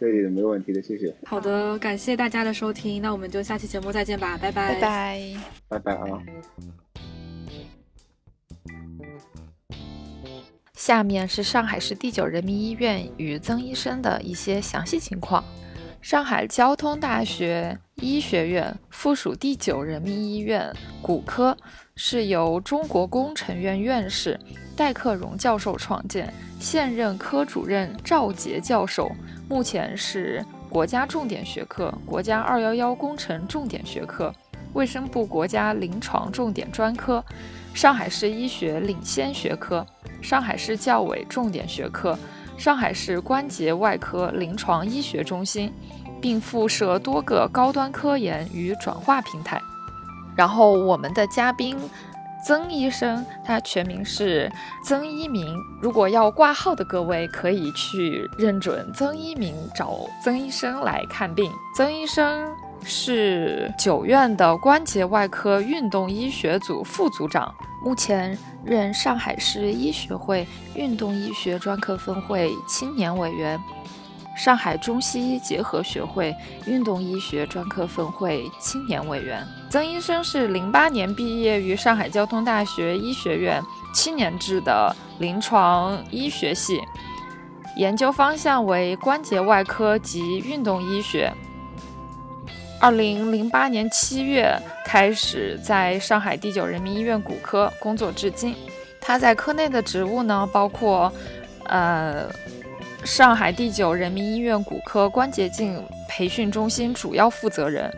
[0.00, 1.14] 可以的，没问题的，谢谢。
[1.24, 5.36] 好的，感谢大家的收听，那我们就下期节目再见吧，拜拜，拜拜，
[5.68, 6.18] 拜拜啊。
[10.74, 15.44] 下面是上海市第九人民医院与曾医生的一些详细情况。
[16.00, 21.56] 上海交通大学医学院附属第九人民医院骨科
[21.94, 24.38] 是由中国工程院院士
[24.76, 29.08] 戴克荣教授创建，现任科主任赵杰教授，
[29.48, 34.34] 目前是国家重点学科、国家“二幺幺”工程重点学科、
[34.72, 37.24] 卫生部国家临床重点专科、
[37.72, 39.86] 上海市医学领先学科。
[40.20, 42.18] 上海市教委重点学科，
[42.56, 45.72] 上海市关节外科临床医学中心，
[46.22, 49.60] 并附设多个高端科研与转化平台。
[50.34, 51.76] 然后我们的嘉宾
[52.46, 54.50] 曾医生，他全名是
[54.82, 55.54] 曾一鸣。
[55.82, 61.52] 如果要挂号的各位，可以去认准曾一鸣，找曾医生来看病。
[61.76, 62.48] 曾医生
[62.82, 67.52] 是九院的关节外科运动医学组副组长，
[67.84, 68.38] 目前。
[68.64, 70.46] 任上海市医学会
[70.76, 73.58] 运动医学专科分会青年委员，
[74.36, 76.34] 上海中西医结合学会
[76.66, 79.46] 运动医学专科分会青年委员。
[79.70, 83.62] 曾医生是零八年毕业于上海交通大学医学院
[83.94, 86.80] 七年制的临床医学系，
[87.76, 91.32] 研究方向为关节外科及运动医学。
[92.80, 98.56] 二零零八年七月开始在上海第九人民医院骨科工作至今。
[99.00, 101.12] 他在科内的职务呢，包括
[101.64, 102.28] 呃
[103.04, 107.92] 上海第九人民医院骨科关节镜培训中心主要负责人。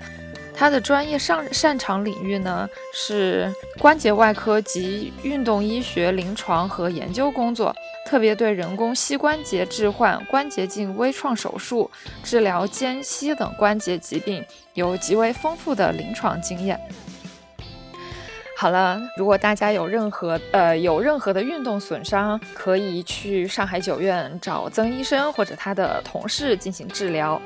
[0.56, 7.74] 他的专业上擅长领域呢是关节外科及运动医学临床和研究工作。
[8.06, 11.90] 特别对人工膝关节置换、关节镜微创手术、
[12.22, 14.44] 治疗间膝等关节疾病
[14.74, 16.78] 有极为丰富的临床经验。
[18.56, 27.40] 好了，如果大家有任何呃有任何的运动损伤，可以去上海九院找曾医生或者他的同事进行治疗。